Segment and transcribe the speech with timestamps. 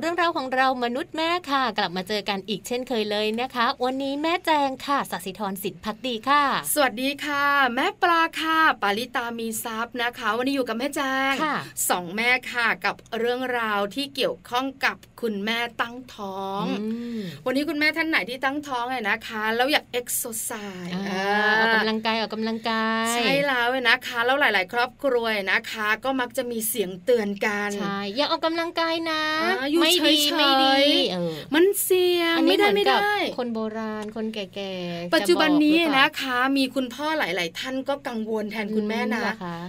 [0.00, 6.42] เมาส์เรื่องราวของเรามนุษย์แม่ค่ะ กลับมาเจอกันอีกเช่นเคยเลยนะคะ วันนี้แม่แจงค่ะสัสิธรสินพักดีค่ะ
[6.74, 7.44] สวัสดีค่ะ
[7.74, 11.00] แม่ปลาค่ะ ปาลิตามีทรัพย์นะคะ วันนี้อยู่กับแม่แจ
[11.32, 11.34] ง
[11.90, 16.64] สองแม่ค่ะกับเรื่องราวที่เกี่ยวข้องกับคุณแม่ตั้งท้อง
[17.46, 20.50] วันนี้คุณแม่ท่านไหนที่ตั้งท้องเนี่ยนะคะ แล้วอยากเอ็กโซไซ
[20.86, 20.92] ส์
[21.60, 29.22] ออกกำลังกายออกกำลังกายใช่แล้วนะคะ แล้วหลาย ๆ ครอบครัวนะคะ ก็มักจะมีเสียงเตือนกันใช่อยากออกกำลังกายนะ
[29.80, 30.78] ไม่ดีไม่ดี
[31.54, 32.10] มันเสี่
[32.46, 32.56] ไม่
[32.88, 39.22] ได้ คนโบราณคนแก่ๆ ปัจจุบันนี้นะคะ มีคุณพ่อหลาย ๆ ท่านก็กังวลแทนคุณแม่นะ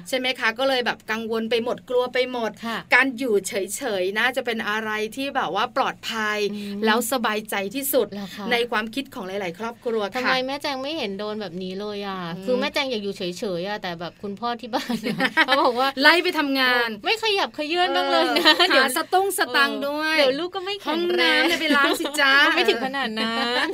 [0.07, 2.51] ใช่ไหมคะ ก็เลยแบบกังวลไปหมดกลัวไปหมด
[2.93, 6.37] การอยู่เฉย ๆ น่าจะเป็นอะไรที่แบบว่าปลอดภัย
[6.85, 8.07] แล้วสบายใจที่สุด
[8.51, 13.23] ในความคิดของหลาย ๆ ครอบครัวค่ะทำไมแม่แจงไม่เห็นโดนแบบนี้เลยอะคือแม่แจงอยากอยู่เฉ
[13.59, 14.95] ย ๆ อะแต่แบบคุณพ่อที่บ้าน
[15.45, 23.67] เขาบอกว่าไล่ไปทำงาน ไม่ขยับขยื่นบ้างเลยนะเดี๋ยวสตุ้งสตังด้วยเดี๋ยวลูกก็ไม่แข็งแรงไปล้างสิจ้าไม่ถึงขนาดนั้น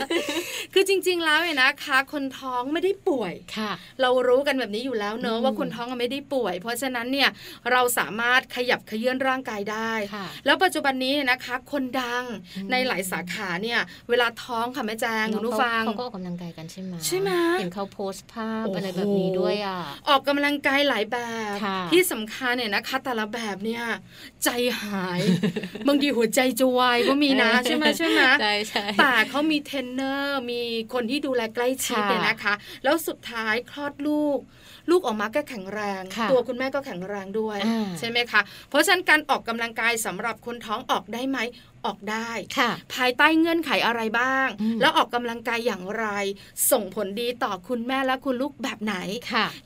[0.73, 3.71] คือจริง ๆ แล้วเนี่ยนะคะคนท้องไม่ได้ป่วยค่ะ
[4.01, 7.29] เรารู้กันแบบนี้อยู่แล้วเนอะว่าคนท้องไม่ได้ป่วย เพราะฉะนั้นเนี่ย
[7.71, 9.91] เราสามารถขยับขยื่นร่างกายได้
[10.45, 12.23] แล้วปัจจุบันนี้นะคะคนดัง
[12.71, 13.79] ในหลายสาขาเนี่ย
[14.09, 19.79] เวลาท้องค่ะแม่แจงคุณผู้ฟังเขาก็ออกกำลังกายกันใช่ไหมใช่ไหมเห็นเขาโพสต์ภาพอะไรแบบนี้ด้วยอะ
[20.09, 21.17] ออกกำลังกายหลายแบ
[21.53, 21.55] บ
[21.91, 23.83] ที่สำคัญเนี่ยนะคะแต่ละแบบเนี่ย
[24.43, 24.49] ใจ
[24.81, 25.21] หาย
[25.87, 30.61] บางทีหัวใจจะวายก็มีนะใช่ไหมใช่ไหมใช่ใช่แต่เขามีเทรนเนอร์มี
[30.93, 34.39] คนที่ดูแลใกล้ชิดเนี่ยนะคะ แล้วสุดท้ายคลอดลูก
[34.89, 36.01] ลูกออกมาก็แข็งแรง
[36.31, 37.57] ตัวคุณแม่ก็แข็งแรงด้วย
[37.99, 41.37] ใช่ไหมคะ เพราะฉะนั้นการออกกำลังกายสำหรับคนท้องออกได้ไหม
[41.85, 42.29] ออกได้
[42.93, 44.47] ภายใต้เงื่อนไขอะไรบ้าง
[44.81, 46.05] แล้วออกกำลังกายอย่างไร
[46.71, 48.95] ส่งผลดีต่อคุณแม่และคุณลูกแบบไหน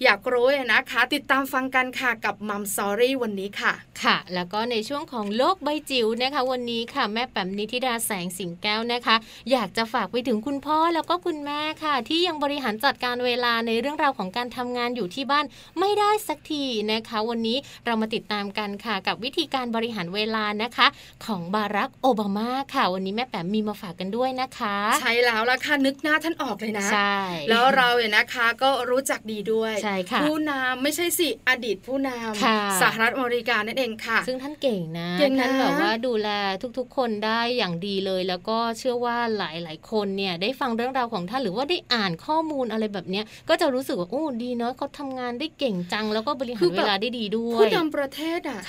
[0.04, 3.74] อยากรู้นะคะ ติดตามฟังกันค่ะกับมัมซอรี่วันนี้ค่ะ
[4.04, 9.16] ค่ะ แล้วก็ในช่วงของโลกใบจิ๋วนะคะ วันนี้ค่ะ แม่แป๋มนิธิดาแสงสิงแก้วนะคะ
[9.52, 15.46] อยากจะฝากไปถึงคุณพ่อแล้วก็คุณแม่ค่ะ ที่ยังบริหารจัดการเวลาในเรื่องราวของการทำงานอยู่ที่บ้าน
[15.80, 20.88] ไม่ได้สักทีนะคะ วันนี้เรามาติดตามกันค่ะ กับวิธีการบริหารเวลานะคะ
[21.26, 27.18] ของบารักโอบามาค่ะ วันนี้แม่แป๋มมีมาฝากกันด้วยนะคะ ใช่แล้วล่ะค่ะนึกหน้าท่านออกเลยนะใช่
[27.50, 36.30] แล้วเราเนี่ยนะคะก็รู้จักดีด้วยใช่ค่ะผู้นำไม่ใช่สิอดีตผู้นำสหรัฐอเมริกานั่นเองค่ะ ซึ่งท่านเก่งนะเก่งท่านแบบว่าดูแล
[36.78, 48.60] ทุกๆ คนได้อย่างดีเลย แล้วก็เชื่อว่าหลายๆ คนเนี่ยได้ฟังเรื่องราวของท่านหรือว่าได้อ่านข้อมูลอะไรแบบเนี้ยก็จะรู้สึกว่าโอ้ดีเนาะเขาทำงานได้เก่งจัง แล้วก็บริหารเวลาได้ดีด้วยผู้นำประเทศอะ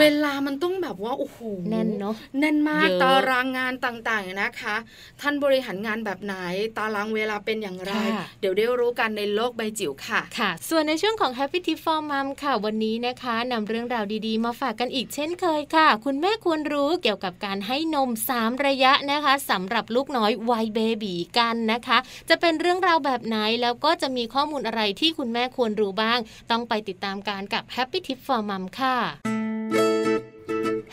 [0.00, 1.38] เวลามันต้องแบบว่าโอ้โห
[1.70, 4.76] แน่นเนาะแน่นมากตารางงานต่างๆนะคะ
[5.20, 6.34] ท่านบริหารงานแบบไหน
[6.76, 7.92] ตารางเวลาเป็นอย่างไร
[8.40, 21.98] เดี๋ยวได้รู้กันในโลกใบจิ๋วค่ะค่ะ ส่วนในช่วงของ Happy Tip for Mom ค่ะวันนี้นะคะนำเรื่องราวดีๆ มาฝากกันอีกเช่นเคยค่ะ คุณแม่ควรรู้เกี่ยวกับการให้นม 3 ระยะนะคะสำหรับลูกน้อยวัยเบบีกันนะคะ
[22.28, 26.18] จะเป็นเรื่องราวแบบไหนแล้วก็จะมีข้อมูลอะไรที่คุณแม่ควรรู้บ้าง
[26.50, 29.39] ต้องไปติดตามการกับ Happy Tip for Mom ค่ะ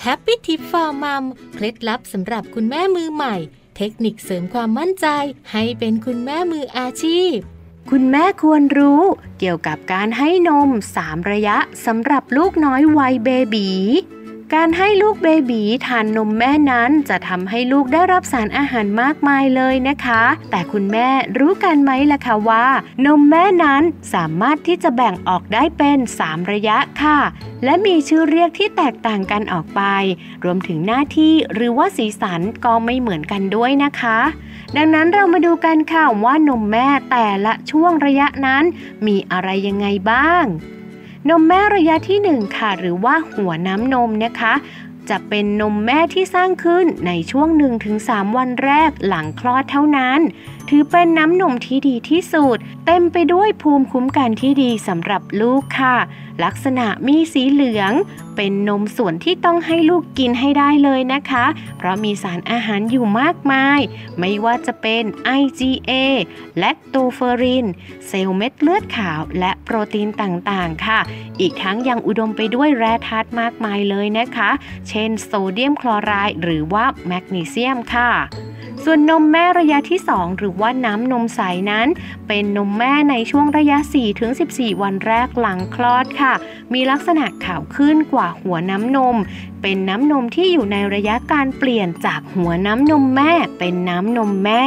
[0.06, 1.24] Happy Tip for Mom
[1.54, 3.36] เคล็ดลับสำหรับคุณแม่มือใหม่
[3.78, 5.08] เทคนิคเสริมความมั่นใจ
[5.52, 7.36] ให้เป็นคุณแม่มืออาชีพ
[7.92, 9.02] คุณแม่ควรรู้
[9.40, 13.70] เกี่ยวกับการให้นม 3 ระยะสำหรับลูกน้อยวัยเบบี
[14.56, 21.10] การให้ลูกเบบีทานนมแม่นั้นจะทำให้ลูกได้รับสารอาหารมากมายเลยนะคะ แต่คุณแม่
[21.40, 22.68] รู้กันไหมล่ะคะว่า
[23.06, 23.84] นมแม่นั้น
[24.14, 27.20] สามารถที่จะแบ่งออกได้เป็น 3 ระยะค่ะ
[27.64, 29.82] และมีชื่อเรียกที่แตกต่างกันออกไป
[30.44, 34.20] รวมถึงหน้าที่หรือว่าสีสันก็ไม่เหมือนกันด้วยนะคะ
[34.78, 38.64] ดังนั้นเรามาดูกันค่ะว่านมแม่แต่ละช่วงระยะนั้น
[39.08, 40.46] มีอะไรยังไงบ้าง
[41.30, 44.54] นมแม่ระยะที่ 1 ค่ะ หรือว่าหัวน้ำนมนะคะ
[45.10, 47.48] จะเป็นนมแม่ที่สร้างขึ้นในช่วง
[47.94, 50.20] 1-3 วันแรกหลังคลอดเท่านั้น
[50.70, 55.98] ถือเป็นน้ำนมที่ดีที่สุด เต็มไปด้วยภูมิคุ้มกันที่ดีสำหรับลูกค่ะ
[56.44, 57.92] ลักษณะมีสีเหลือง
[58.36, 61.46] เป็นนมส่วนที่ต้องให้ลูกกินให้ได้เลยนะคะ
[61.78, 63.80] เพราะมีสารอาหารอยู่มากมาย
[64.20, 65.04] ไม่ว่าจะเป็น
[65.40, 65.92] IgA
[66.60, 67.66] และโตเฟอริน
[68.08, 71.00] เซลล์เม็ดเลือดขาวและโปรตีนต่างๆ ค่ะ
[71.40, 74.50] อีกทั้งยังอุดมไปด้วยแร่ธาตุมากมายเลยนะคะ
[74.90, 78.12] เช่น โซเดียมคลอไรด์หรือว่าแมกนีเซียมค่ะ
[78.90, 81.42] ส่วนนมแม่ระยะที่ 2 หรือว่าน้ำนมใส
[81.72, 81.88] นั้น
[82.28, 83.78] เป็นนมแม่ในช่วงระยะ
[84.30, 86.34] 4-14 วันแรกหลังคลอดค่ะ
[86.74, 89.16] มีลักษณะขาวขึ้นกว่าหัวน้ำนม
[89.62, 94.64] เป็นน้ำนมที่อยู่ในระยะการเปลี่ยนจากหัวน้ำนมแม่ เป็นน้ำนมแม่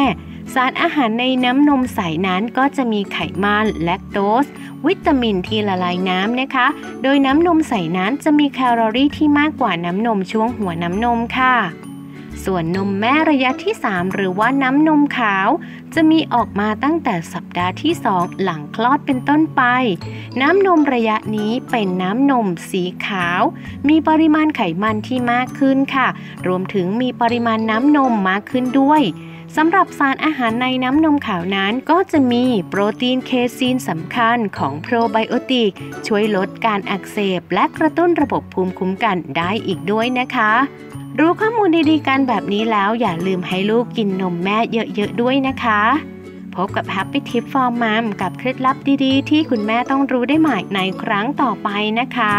[0.54, 4.46] สารอาหารในน้ำนมใสนั้นก็จะมีไขมันแลคโตส
[4.86, 6.66] วิตามินที่ละลายน้ำนะคะ
[7.02, 11.56] โดยน้ำนมใสนั้นจะมีแคลอรี่ที่มากกว่าน้ำนมช่วงหัวน้ำนมค่ะ
[12.44, 15.48] ส่วนนมแม่ระยะที่ 3 หรือว่าน้ำนมขาว
[15.94, 19.62] จะมีออกมาตั้งแต่สัปดาห์ที่ 2 หลังคลอดเป็นต้นไป
[20.40, 23.42] น้ำนมระยะนี้เป็นน้ำนมสีขาว
[23.88, 26.08] มีปริมาณไขมันที่มากขึ้นค่ะ
[26.46, 29.02] รวมถึงมีปริมาณน้ำนมมากขึ้นด้วย
[29.56, 35.72] สำหรับสารอาหารในน้ำนมขาวนั้นก็จะมีโปรตีนเคซีนสำคัญของโปรไบโอติก
[36.06, 40.52] ช่วยลดการอักเสบ และกระตุ้นระบบภูมิคุ้มกันได้อีกด้วยนะคะ
[41.18, 45.82] รู้ข้อมูลดีๆกันแบบนี้แล้วอย่าลืมให้ลูกกินนมแม่เยอะๆด้วยนะคะ
[46.54, 52.34] พบกับ Happy Tip for Mom กับเคล็ดลับดีๆ ที่คุณแม่ต้องรู้ได้ใหม่ในครั้งต่อไปนะคะ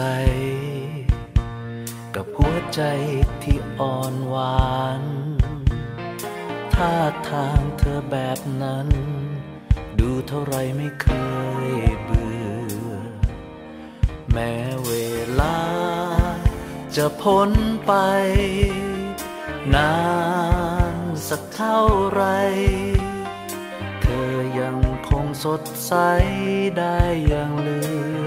[0.00, 0.06] ใส
[2.14, 2.82] กับหัวใจ
[3.42, 5.02] ที่อ่อนหวาน
[6.74, 6.94] ท่า
[7.30, 8.88] ทางเธอแบบนั้น
[9.98, 11.08] ดูเท่าไรไม่เค
[11.68, 11.70] ย
[12.02, 12.90] เบื่อ
[14.32, 14.52] แม้
[14.86, 14.92] เว
[15.40, 15.58] ลา
[16.96, 17.50] จะพ้น
[17.86, 17.92] ไป
[19.74, 19.96] นา
[20.94, 20.96] น
[21.28, 22.22] สักเท่าไร
[24.02, 24.76] เธอยัง
[25.08, 25.92] คงสดใส
[26.78, 27.80] ได้อย่างเลื
[28.24, 28.25] อ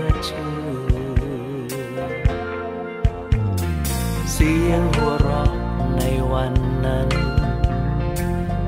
[4.43, 5.51] สียงหัวเราะ
[5.97, 6.01] ใน
[6.33, 6.53] วัน
[6.85, 7.09] นั้น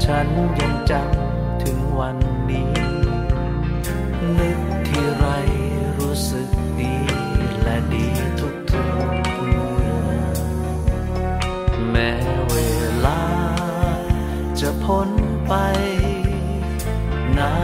[0.04, 0.28] ฉัน
[0.60, 2.18] ยังจำถึงวัน
[2.50, 2.74] นี้
[4.38, 5.26] นึกที่ไร
[5.98, 6.50] รู้สึก
[6.80, 6.96] ดี
[7.62, 8.08] และดี
[8.40, 10.32] ทุกทุกเมื่อ
[11.90, 12.12] แม้
[12.52, 12.58] เว
[13.06, 13.22] ลา
[14.60, 15.10] จะพ้น
[15.48, 15.54] ไป
[17.38, 17.56] นา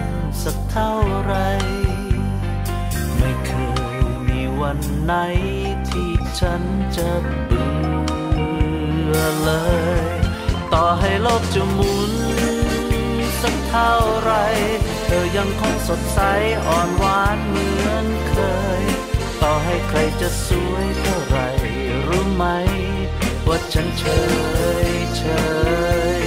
[0.00, 0.02] น
[0.42, 0.92] สักเท่า
[1.24, 1.34] ไร
[3.18, 3.50] ไม่เค
[3.96, 5.14] ยมีวันไหน
[6.40, 6.62] ฉัน
[6.96, 7.10] จะ
[7.46, 9.50] เบื่อเล
[10.02, 10.06] ย
[10.72, 12.12] ต่อให้โลกจะหมุน
[13.40, 14.32] สักเท่าไร
[15.04, 16.20] เธอยังคงสดใส
[16.66, 18.34] อ่อนหวานเหมือนเค
[18.82, 18.84] ย
[19.42, 21.38] ต่อให้ใครจะสวยเท่าไร
[22.08, 22.44] รู้ไหม
[23.46, 24.04] ว่าฉันเฉ
[24.88, 25.22] ยเฉ
[26.20, 26.24] ย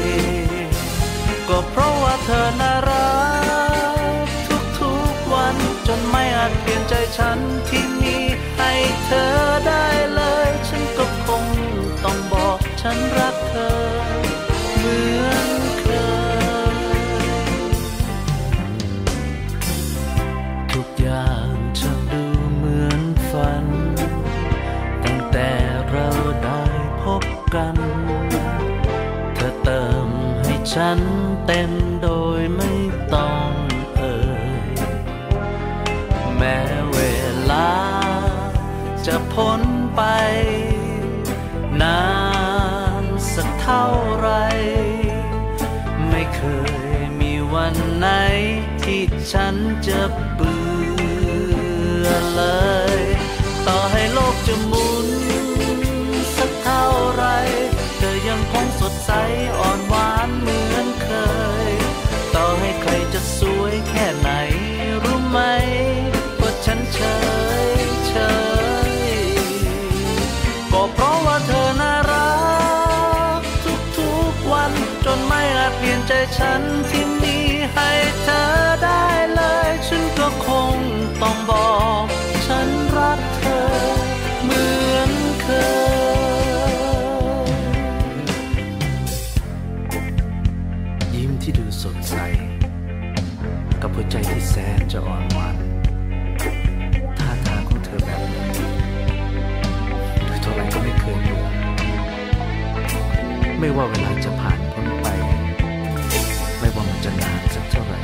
[1.49, 3.11] ก็เพราะว่าเธอน่ารั
[4.23, 4.25] ก
[4.79, 5.55] ทุกๆวัน
[5.87, 8.17] จนไม่อาจเปลี่ยนใจฉันที่มี
[9.05, 9.31] เธอ
[9.67, 11.45] ได้เลย ฉันก็คง
[12.03, 13.73] ต้องบอกฉันรักเธอ
[14.77, 15.85] เหมือนเค
[16.75, 16.77] ย
[20.73, 22.23] ทุกอย่างจะดู
[22.55, 23.65] เหมือนฝัน
[25.03, 25.49] ตั้งแต่
[25.89, 26.09] เรา
[26.43, 26.61] ได้
[27.01, 27.23] พบ
[27.55, 27.75] กัน
[29.35, 30.09] เธอเติม
[30.43, 30.99] ให้ฉัน
[31.45, 31.71] เต็ม
[39.11, 39.61] จะพ้น
[39.95, 40.01] ไป
[41.81, 42.03] นา
[43.01, 43.87] นสักเท่า
[44.17, 44.29] ไร
[46.09, 46.41] ไม่เค
[46.97, 48.07] ยมีวันไหน
[48.83, 49.55] ที่ฉัน
[49.87, 50.01] จะ
[50.35, 50.65] เบื่
[52.05, 52.43] อเล
[52.99, 53.01] ย
[53.67, 54.03] ต่อให้
[94.99, 95.55] จะอ่อนหวาน
[97.19, 101.45] ท่าทางของเธอแบบนี้ดูเท่าไรก็ไม่เคยเบื่อ
[103.59, 105.07] ไม่ว่าเวลาจะผ่านพ้นไป
[106.59, 107.99] ไม่ว่ามันจะนานสักเท่าไหร่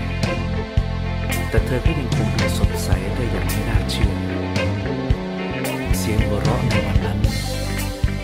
[1.50, 4.14] แต่เธอก็ยังคงดูสดใสได้อย่างไม่น่าเชื่อ
[5.98, 7.20] เสียงหัวเราะในวันนั้น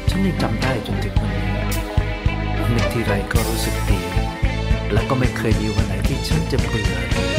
[0.10, 1.48] ฉันยังจำได้จนถึงวันนี้
[2.76, 4.00] นึกทีไรก็รู้สึกดี
[4.94, 7.39] และก็ไม่เคยมีวันไหนที่ฉันจะเบื่อ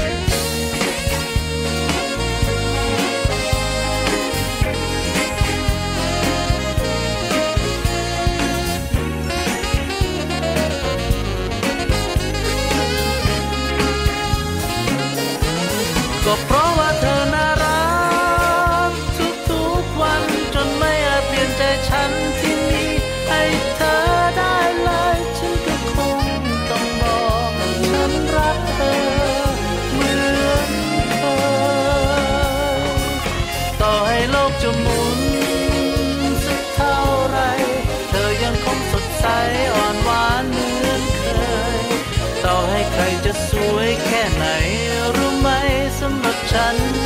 [46.52, 46.99] ฉัน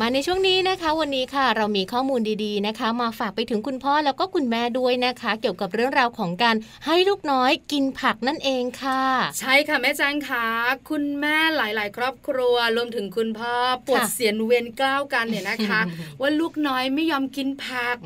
[0.00, 6.56] มาในช่วงนี้นะคะ วันนี้ค่ะเรามีข้อมูลดีๆนะคะ มาฝากไปถึงคุณพ่อแล้วก็คุณแม่ด้วยนะคะ เกี่ยวกับเรื่องราวของการ
[6.86, 9.02] ให้ลูกน้อยกินผักนั่นเองค่ะ
[9.38, 10.46] ใช่ค่ะแม่แจ้งค่ะ
[10.90, 13.54] คุณแม่หลาย ๆ ครอบครัวรวมถึงคุณพ่อ
[13.86, 15.80] ปวดเสียนเวียนกล้าวกันเนี่ยนะคะ
[16.20, 17.96] ว่าลูกน้อยไม่ยอมกินผัก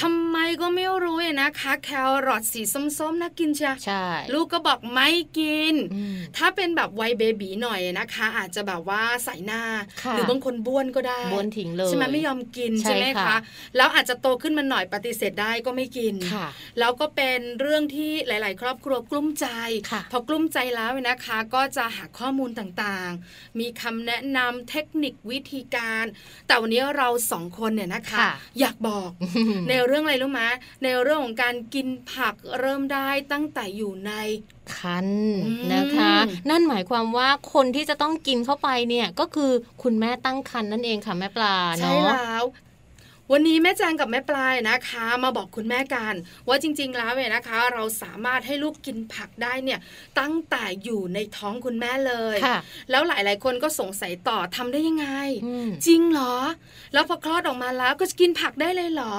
[0.00, 1.90] ทำไมก็ไม่รู้นะคะ แค
[2.26, 2.60] รอทสี
[2.98, 5.74] ส้มๆน่ากินใช่ใช่ลูกก็บอกไม่กิน
[6.36, 9.62] ถ้าเป็นแบบวัยเบบีหน่อยนะคะ อาจจะแบบว่าใส่หน้า
[10.12, 13.36] หรือบางคนบ้วนก็ได้บ้วนทิ้งเลยใช่ไหมไม่ยอมกินใช่ไหมคะ
[13.76, 16.14] แล้วอาจจะโตขึ้นมาหน่อยปฏิเสธได้ก็ไม่กิน
[16.78, 19.46] แล้วก็เป็นเรื่องที่หลาย ๆ ครอบครัวกลุ้มใจ
[20.12, 26.04] พอกลุ้มใจแล้วนะคะ ก็จะหาข้อมูลต่างๆ มีคำแนะนำเทคนิควิธีการ
[26.46, 28.18] แต่วันนี้เราสองคนเนี่ยนะคะ
[28.60, 29.10] อยากบอก
[29.68, 30.42] ในเรื่องอะไรรู้ไหม
[30.84, 34.12] ในเรื่องของการกินผักเริ่มได้ตั้งแต่อยู่ใน
[34.78, 35.06] คัน
[35.74, 36.14] นะคะ
[36.50, 39.50] นั่นหมายความว่าคนที่จะต้องกินเข้าไปเนี่ยก็คือ
[39.82, 42.44] คุณแม่ตั้งคันนั่นเองค่ะแม่ปลาเนาะใช่แล้ว
[43.34, 46.14] วันนี้แม่แจงกับแม่ปลายนะคะ มาบอกคุณแม่กัน
[46.48, 49.78] ว่าจริง ๆ แล้วเนี่ยนะคะ เราสามารถให้ลูกกินผักได้เนี่ย
[50.20, 52.36] ตั้งแต่อยู่ในท้องคุณแม่เลย
[52.90, 55.08] แล้วหลายๆ คนก็สงสัยต่อทำได้ยังไง
[55.86, 56.36] จริงเหรอ
[56.92, 59.14] แล้วพอคลอดออกมาแล้วก็จะกินผักได้เลยเหรอ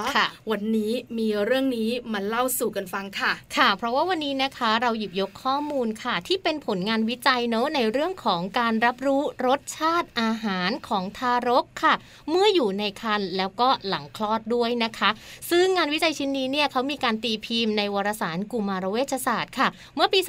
[0.51, 11.93] วันนี้มีเรื่องนี้มาเล่าสู่กันฟังค่ะ ค่ะ เพราะว่าวันนี้นะคะเราหยิบยกข้อมูลค่ะ ที่เป็นผลงานวิจัยเนอะในเรื่องของการรับรู้รสชาติอาหารของทารกค่ะ
[12.29, 15.09] เมื่ออยู่ในครรภ์แล้วก็หลังคลอดด้วยนะคะ
[15.49, 20.19] ซึ่งงานวิจัยชิ้นนี้เนี่ยเขามีการตีพิมพ์ในวารสารกุมารเวชศาสตร์ค่ะ เมื่อปี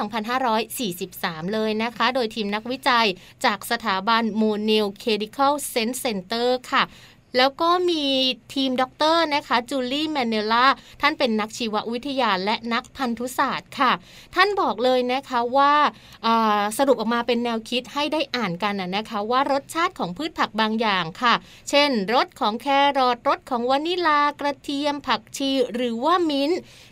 [0.72, 3.06] 2543 เลยนะคะ โดยทีมนักวิจัย
[3.44, 6.82] จากสถาบัน Monell Chemical Senses Center ค่ะ
[7.36, 8.04] แล้วก็มี
[8.54, 10.66] ทีมด็อกเตอร์นะคะ Julie Mennella
[11.00, 13.92] ท่านเป็นนักชีววิทยาและนักพันธุศาสตร์ค่ะ
[14.34, 15.72] ท่านบอกเลยนะคะว่า
[16.78, 21.34] สรุปออกมาเป็นแนวคิดให้ได้อ่านกันนะคะว่ารสชาติของพืชผักบางอย่างค่ะ
[21.70, 22.66] เช่นรสของแค
[22.98, 26.50] รอทรสของวานิลลากระเทียมผักชีหรือว่ามิ้นต์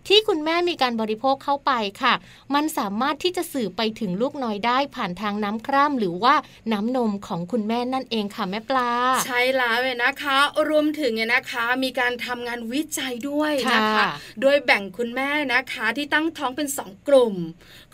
[0.09, 2.15] ที่คุณแม่มีการบริโภคเข้าไปค่ะ
[2.55, 6.35] มันสามารถที่จะสื่อไปถึงลูกน้อยได้ผ่านทางน้ำคร่ำหรือว่า
[6.73, 8.91] น้ำนมของคุณแม่นั่นเองค่ะแม่ปลา
[9.27, 10.32] ใช่แล้วเลยนะคะ
[10.71, 14.05] รวมถึงเนี่ยนะคะ มีการทำงานวิจัยด้วยนะคะ
[14.41, 17.35] โดยแบ่งคุณแม่นะคะที่ตั้งท้องเป็น 2 กลุ่ม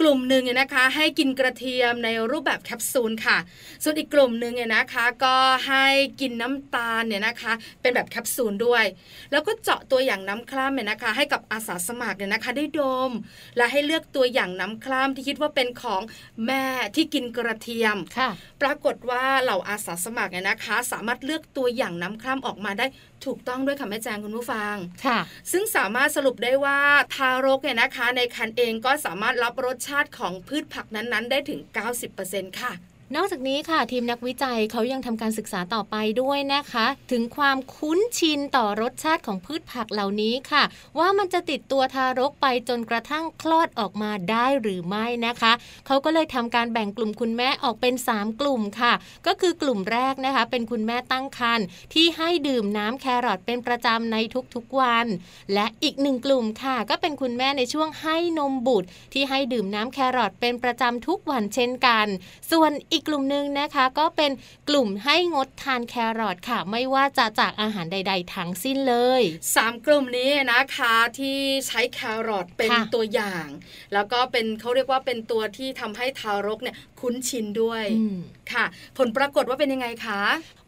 [0.00, 3.38] กลุ่มหนึ่งเนี่ยนะคะ ให้กินกระเทียมในรูปแบบแคปซูลค่ะ
[3.82, 5.84] ส่วนอีกกลุ่มหนึ่งเนี่ยนะคะ ก็ให้
[6.20, 8.84] กินน้ำตาลเนี่ยนะคะ เป็นแบบแคปซูลด้วย
[9.30, 13.10] แล้วก็เจาะตัวอย่างน้ำคร่ำเนี่ยนะคะ ให้กับอาสาสมัครเนี่ยนะคะ ได้ดม
[13.56, 16.02] และให้เลือกตัวอย่างน้ำคร่ำที่คิดว่าเป็นของ
[16.46, 16.64] แม่
[16.96, 17.96] ที่กินกระเทียม
[18.62, 22.86] ปรากฏว่าเหล่าอาสาสมัครเนี่ยนะคะ สามารถเลือกตัวอย่างน้ำคร่ำออกมาได้
[23.24, 24.74] ถูกต้องด้วยค่ะแม่แจงคุณผู้ฟัง
[25.06, 25.18] ค่ะ
[25.52, 26.78] ซึ่งสามารถสรุปได้ว่า
[27.14, 31.60] ทารกเนี่ยนะคะ ในคันเองก็สามารถรับรสชาติของพืชผักนั้นๆ ได้ถึง
[32.10, 32.72] 90%ค่ะ
[33.16, 40.62] นอกจากนี้ค่ะทีมนักวิจัยเขายังทำการศึกษาต่อไปด้วยนะคะ ถึงความคุ้นชินต่อรสชาติของพืชผักเหล่านี้ค่ะ
[40.98, 45.52] ว่ามันจะติดตัวทารกไปจนกระทั่งคลอดออกมาได้หรือไม่นะคะ
[45.86, 48.92] เขาก็เลยทำการแบ่งกลุ่มคุณแม่ออกเป็น 3 กลุ่มค่ะ
[49.26, 54.16] ก็คือกลุ่มแรกนะคะ เป็นคุณแม่ตั้งครรภ์ที่ให้ดื่มน้ำแครอทเป็นประจำใน
[54.54, 55.06] ทุกๆวัน
[55.54, 62.06] และอีกหนึ่งกลุ่มค่ะ ก็เป็นคุณแม่ในช่วงให้นมบุตร ที่ให้ดื่มน้ำแครอทเป็นประจำทุกวันเช่นกัน
[62.52, 64.30] ส่วนอีกกลุ่มหนึ่งนะคะ ก็เป็น
[64.68, 69.22] กลุ่มให้งดทานแครอทค่ะ ไม่ว่าจะจากอาหารใด ๆ ทั้งสิ้นเลย
[69.54, 73.46] 3 กลุ่มนี้นะคะที่ใช้แครอทเป็นตัวอย่าง
[73.92, 77.84] แล้วก็เป็นเขาเรียกว่าเป็นตัวที่ทำให้ทารกเนี่ยคุ้นชินด้วย
[78.52, 78.64] ค่ะ
[78.98, 80.22] ผลปรากฏว่าเป็นยังไงคะ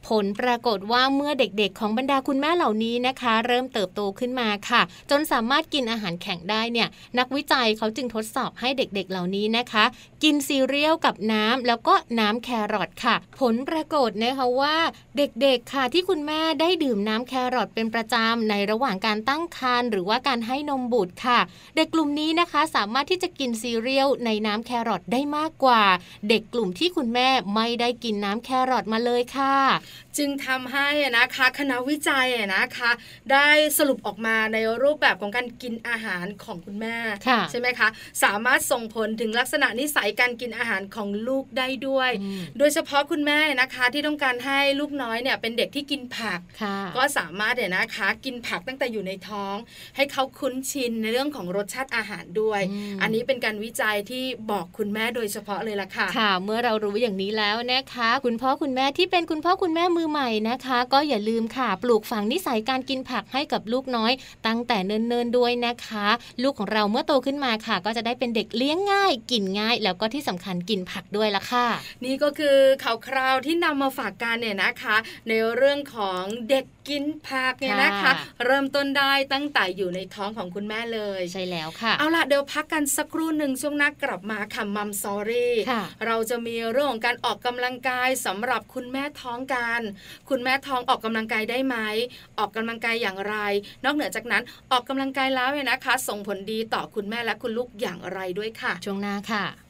[0.08, 9.84] ผลปรากฏว่าเมื่อเด็กๆ ของบรรดาคุณแม่เหล่านี้นะคะ เริ่มเติบโตขึ้นมาค่ะ จนสามารถกินอาหารแข็งได้เนี่ยนักวิจัยเขาจึงทดสอบให้เด็กๆเหล่านี้นะคะ
[10.22, 14.76] กินซีเรียลกับน้ำแล้วก็น้ำแครอทค่ะ ผลปรากฏนะคะว่า
[15.16, 21.38] เด็กๆค่ะที่คุณแม่ได้ดื่มน้ำแครอทเป็นประจำในระหว่างการตั้งครรภ์หรือว่าการให้นมบุตรค่ะ
[21.76, 25.82] เด็กกลุ่มนี้นะคะสามารถที่จะกินซีเรียลในน้ำแครอทได้มากกว่า
[26.28, 29.56] เด็กกลุ่มที่คุณแม่ไม่ได้กินน้ำแครอทมาเลยค่ะ
[30.18, 32.90] จึงทำให้นะคะคณะวิจัยนะคะ
[33.32, 36.96] ได้สรุปออกมาในรูปแบบของการกินอาหารของคุณแม่
[37.50, 37.88] ใช่ไหมคะ
[38.24, 42.10] สามารถส่งผลถึงลักษณะนิสัยการกินอาหารของลูกได้ด้วย
[42.58, 46.40] โดยเฉพาะคุณแม่นะคะที่ต้องการให้ลูกน้อยเนี่ยเป็นเด็กที่กินผัก
[46.96, 49.56] ก็สามารถเนี่ยนะคะ กินผักตั้งแต่อยู่ในท้อง
[49.96, 52.60] ให้เขาคุ้นชินในเรื่องของรสชาติอาหารด้วย
[53.02, 64.12] อันนี้เป็นการวิจัยที่บอกคุณแม่โดยเฉพาะเลยล่ะค่ะค่ะ เมื่อเรารู้อย่างนี้แล้วนะคะ คุณพ่อคุณแม่ที่เป็นคุณพ่อคุณแม่ม่มือใหม่นะคะ ก็อย่าลืมค่ะ ปลูกฝังนิสัยการกินผักให้กับลูกน้อย
[64.46, 66.06] ตั้งแต่เนินๆด้วยนะคะ
[66.42, 71.66] ลูกของเราเมื่อโตขึ้นมาค่ะ ก็จะได้เป็นเด็กเลี้ยงง่าย กินง่าย แล้วก็ที่สำคัญกินผักด้วยละค่ะ
[72.04, 74.96] นี่ก็คือข่าวคราวที่นำมาฝากกันเนี่ยนะคะ
[75.28, 78.12] ในเรื่องของเด็กกินผักเนี่ยนะคะ
[78.44, 85.54] เริ่มต้นได้ตั้งแต่อยู่ในท้องของคุณแม่เลย ใช่แล้วค่ะ เอาล่ะเดี๋ยวพักกันสักครู่หนึ่งช่วงหน้ากลับมาค่ะมัมซอรี่
[86.06, 89.80] เราจะมีเรื่องของการออกกำลังกายสำหรับคุณแม่ท้องกัน
[90.28, 91.76] คุณแม่ท้องออกกำลังกายได้ไหม
[92.38, 93.36] ออกกำลังกายอย่างไร
[93.84, 99.69] นอกเหนือจากนั้นออกกำลังกายแล้วเนี่ยนะคะ ส่งผลดีต่อคุณแม่และคุณลูกอย่างไรด้วยค่ะ ช่วงหน้าค่ะ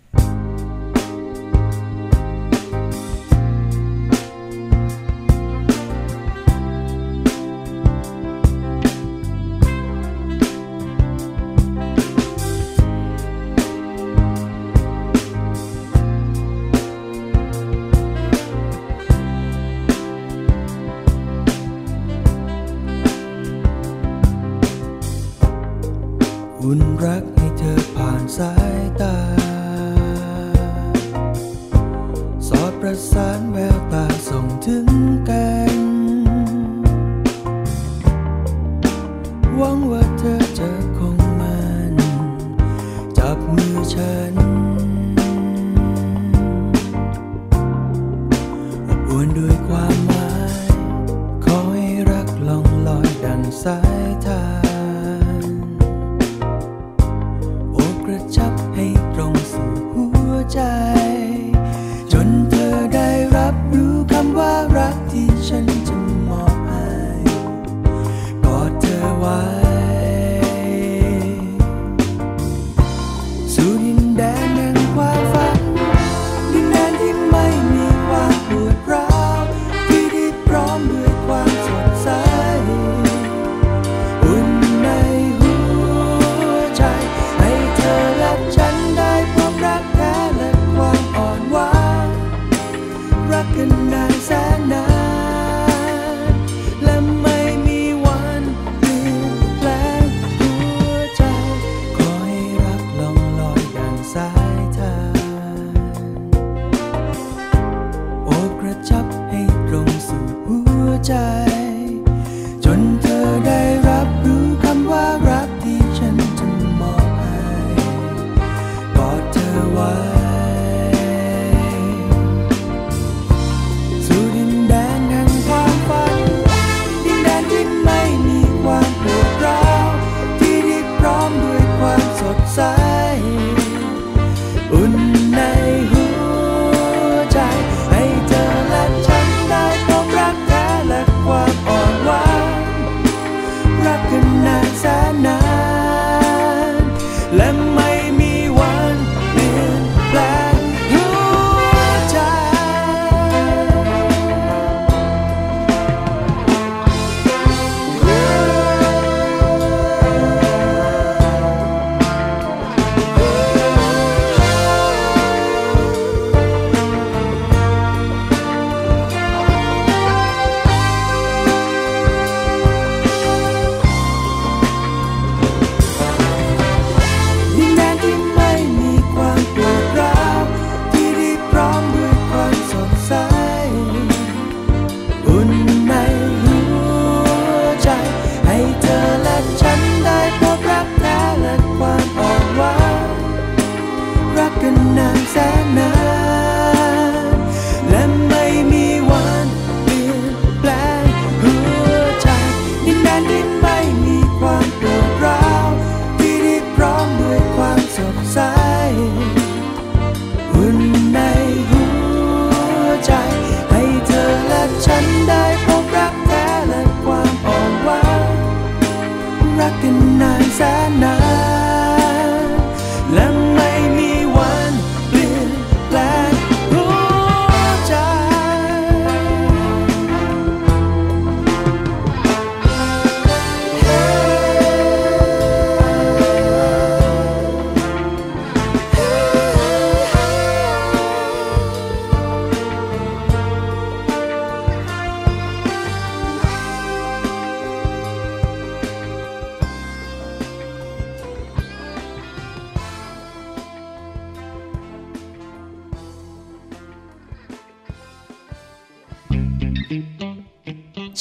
[27.05, 29.17] รักให้เธอผ่านสายตา
[32.49, 34.87] สอดประสานแววตาส่งถึง
[35.31, 35.70] กาย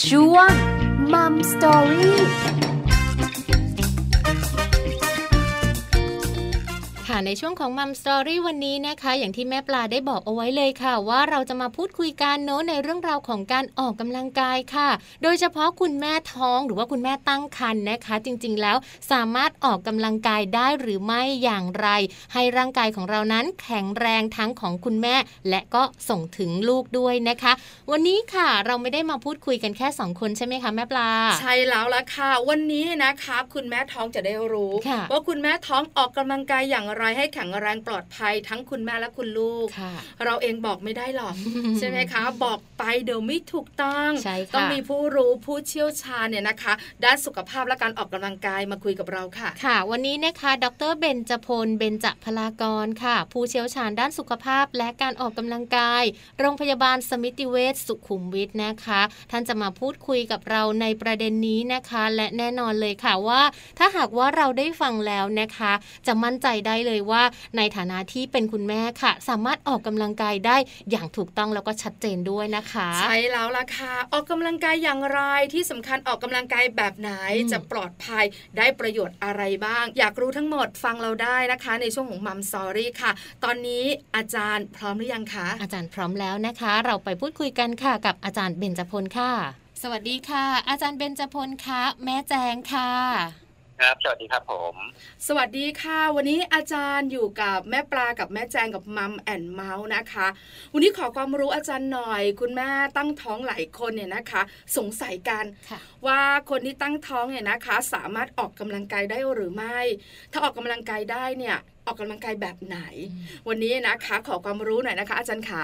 [0.10, 0.50] Jual,
[1.08, 2.59] Mom Story.
[7.26, 14.90] ในช่วงของมัมสตอรี่วันนี้นะคะ อย่างที่แม่ปลาได้บอกเอาไว้เลยค่ะ ว่าเราจะมาพูดคุยกันโน้ในเรื่องราวของการออกกำลังกายค่ะ
[15.24, 18.78] โดยเฉพาะคุณแม่ท้องหรือว่าคุณแม่ตั้งครรภ์นะคะ จริงๆแล้ว
[19.12, 21.88] สามารถออกกำลังกายได้หรือไม่อย่างไร
[22.34, 25.16] ให้ร่างกายของเรานั้นแข็งแรงทั้งของคุณแม่
[25.50, 27.54] และก็ส่งถึงลูกด้วยนะคะ
[27.92, 31.10] วันนี้ค่ะเราไม่ได้มาพูดคุยกันแค่สองคนใช่ไหมคะแม่ปลา
[31.42, 34.74] ใช่แล้วละค่ะ วันนี้นะคะ คุณแม่ท้องจะได้รู้
[35.12, 39.68] ว่าคุณแม่ท้องออกกำลังกายอย่างไรให้แข็งแรงปลอดภัยทั้งคุณแม่และคุณลูก
[40.26, 41.36] เราเองบอกไม่ได้หรอก
[41.80, 44.10] ใช่ไหมคะ บอกไปเดี๋ยวไม่ถูกต้อง
[44.56, 56.04] ต้องมีผู้รู้ผู้เชี่ยวชาญเนี่ยนะคะ ด้านสุขภาพและการออกกำลังกายมาคุยกับเราค่ะ ค่ะ วันนี้นะคะ ดรเบนจพลเบนจพลากรค่ะ ผู้เชี่ยวชาญด้านสุขภาพและการออกกำลังกาย
[56.40, 63.42] โรงพยาบาลสมิติเวชสุขุมวิทนะคะ ท่านจะมาพูดคุยกับเราในประเด็นนี้นะคะ และแน่นอนเลยค่ะว่า
[63.80, 65.74] ถ้าหากว่าเราได้ฟังแล้วนะคะ
[66.08, 67.24] จะมั่นใจได้เลยว่า
[67.58, 70.58] ในฐานะที่เป็นคุณแม่ค่ะ สามารถออกกำลังกายได้
[70.92, 75.22] อย่างถูกต้องแล้วก็ชัดเจนด้วยนะคะ ใช่แล้วล่ะค่ะ ออกกำลังกายอย่างไร
[75.54, 77.12] ที่สำคัญออกกำลังกายแบบไหน
[77.52, 78.26] จะปลอดภัย
[78.58, 83.12] ได้ประโยชน์อะไรบ้าง อยากรู้ทั้งหมดฟังเราได้นะคะ ในช่วงของมัมสอรี่ค่ะ
[83.44, 83.84] ตอนนี้
[84.16, 89.32] อาจารย์พร้อมหรือยังคะ อาจารย์พร้อมแล้วนะคะ เราไปพูดคุยกันค่ะ กับอาจารย์เบญจพลค่ะ
[89.82, 92.92] สวัสดีค่ะ อาจารย์เบญจพลคะแม่แจงค่ะ
[93.80, 94.76] ครับ สวัสดีครับผม
[95.28, 100.28] สวัสดีค่ะ วันนี้อาจารย์อยู่กับแม่ปลากับแม่แจงกับมัมแอนเมาส์นะคะ
[100.74, 104.42] วันนี้ขอความรู้อาจารย์หน่อย คุณแม่ตั้งท้องหลายคนเนี่ยนะคะ
[104.78, 105.46] สงสัยกัน
[106.08, 109.80] ว่าคนที่ตั้งท้องเนี่ยนะคะ สามารถออกกำลังกายได้หรือไม่
[110.32, 112.78] ถ้าออกกำลังกายได้เนี่ย ออกกำลังกายแบบไหน
[113.48, 115.64] วันนี้นะคะ ขอความรู้หน่อยนะคะ อาจารย์ขา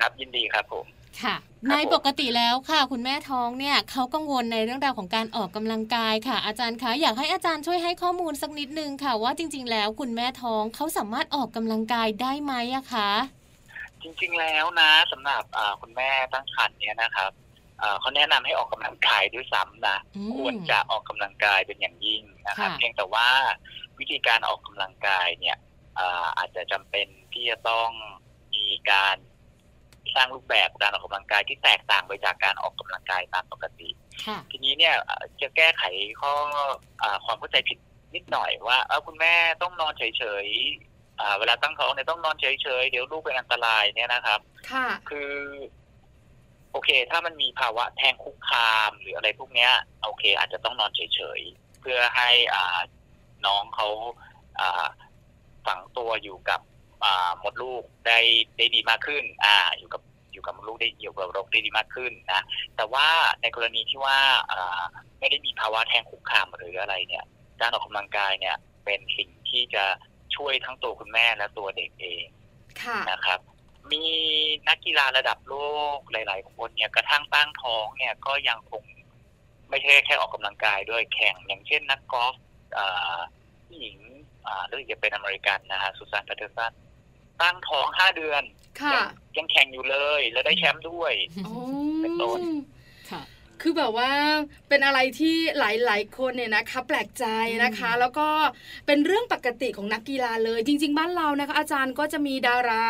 [0.00, 0.86] ครับยินดีครับผม
[1.22, 1.36] ค่ะ
[1.70, 13.10] ในปกติแล้วค่ะ คุณแม่ท้องเนี่ยเขากังวลในเรื่องราวของการออกกำลังกายค่ะ อาจารย์คะอยากให้อาจารย์ช่วยให้ข้อมูลสักนิดนึงค่ะ ว่าจริง ๆ แล้วคุณแม่ท้องเขาสามารถออกกำลังกายได้ไหมอะคะ
[14.02, 15.44] จริง ๆ แล้วนะสำหรับ
[15.80, 17.30] คุณแม่ตั้งครรภ์เนี่ยนะครับ
[18.00, 19.98] เขาแนะนำให้ออกกำลังกายด้วยซ้ำนะ
[20.36, 23.28] ควรจะออกกำลังกายเป็นอย่างยิ่งนะครับเพียงแต่ว่า
[23.98, 25.56] วิธีการออกกำลังกายเนี่ย
[26.38, 27.88] อาจจะจำเป็นที่จะต้อง
[28.54, 29.16] มีการ
[30.14, 33.88] สร้างรูปแบบการออกกำลังกายที่แตกต่างไปจากการออกกำลังกายตามปกติ
[34.50, 34.94] ทีนี้เนี่ย
[35.40, 35.82] จะแก้ไข
[36.20, 36.32] ข้อ
[37.24, 37.78] ความเข้าใจผิด
[38.14, 42.46] นิดหน่อยว่าเออคุณแม่ต้องนอนเฉยๆเวลาตั้งท้องเนี่ยต้องนอนเฉ
[42.80, 44.40] ยๆเดี๋ยวลูกเป็นอันตรายเนี่ยนะครับ
[44.70, 45.32] ค่ะคือ
[46.72, 49.72] โอเค ถ้ามันมีภาวะแทงคุกคามหรืออะไรพวกเนี้ย
[50.04, 51.00] โอเค อาจจะต้องนอนเฉ
[51.38, 52.78] ยๆเพื่อให้อ่า
[53.46, 53.88] น้องเขา
[55.66, 56.60] ฝังตัวอยู่กับ
[57.42, 58.18] มดลูกได้
[58.58, 62.42] ได้ดีมากขึ้น อ่า อยู่กับอยู่กับมดลูกได้อยู่กับรกได้ดีมากขึ้นนะ
[62.76, 63.08] แต่ว่า
[63.42, 64.18] ในกรณีที่ว่า
[64.52, 64.82] อ่า
[65.18, 67.24] ไม่ได้มีภาวะแท้งคุกคามหรืออะไรเนี่ย
[67.60, 69.84] การออกกำลังกายเนี่ย เป็นสิ่งที่จะ
[70.36, 72.26] ช่วยทั้งตัวคุณแม่และตัวเด็กเอง
[73.10, 73.40] นะครับ
[73.92, 74.04] มี
[74.68, 75.56] นักกีฬาระดับโล
[75.96, 78.82] กหลาย ๆ คนเนี่ยกระทั่งตั้งท้องเนี่ยก็ยังคง
[79.70, 82.34] ไม่ใช่แค่ออกกำลังกายด้วยแข่งอย่างเช่นนักกอล์ฟ
[83.66, 83.96] ผู้หญิง
[84.68, 86.72] หรือจะเป็นอเมริกันนะฮะ Suzann Pettersen
[87.42, 88.42] ตั้งท้องห้าเดือน
[89.36, 91.12] ยังแข่งอยู่เลย แล้วได้แชมป์ด้วย
[92.02, 92.40] เป็นต้น
[93.62, 94.10] คือแบบว่า
[94.68, 97.24] เป็นอะไรที่หลายๆคนเนี่ยนะคะแปลกใจ
[97.64, 98.28] นะคะ แล้วก็
[98.86, 102.86] เป็นเรื่องปกติของนักกีฬาเลย จริง ๆ บ้านเรานะคะอาจารย์ก็จะมีดารา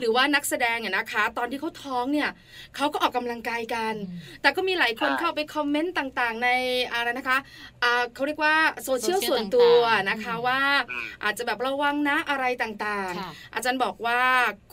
[0.00, 2.30] หรือว่านักแสดงเนี่ยนะคะ ตอนที่เขาท้องเนี่ย
[2.76, 3.94] เขาก็ออกกำลังกายกัน
[4.42, 6.48] แต่ก็มีหลายคนเข้าไปคอมเมนต์ต่างๆ ใน
[6.92, 7.38] อะไรนะคะ
[8.14, 10.60] เขาเรียกว่าโซเชียลส่วนตัวนะคะว่า
[11.24, 14.20] อาจจะแบบระวังนะอะไรต่างๆ อาจารย์บอกว่า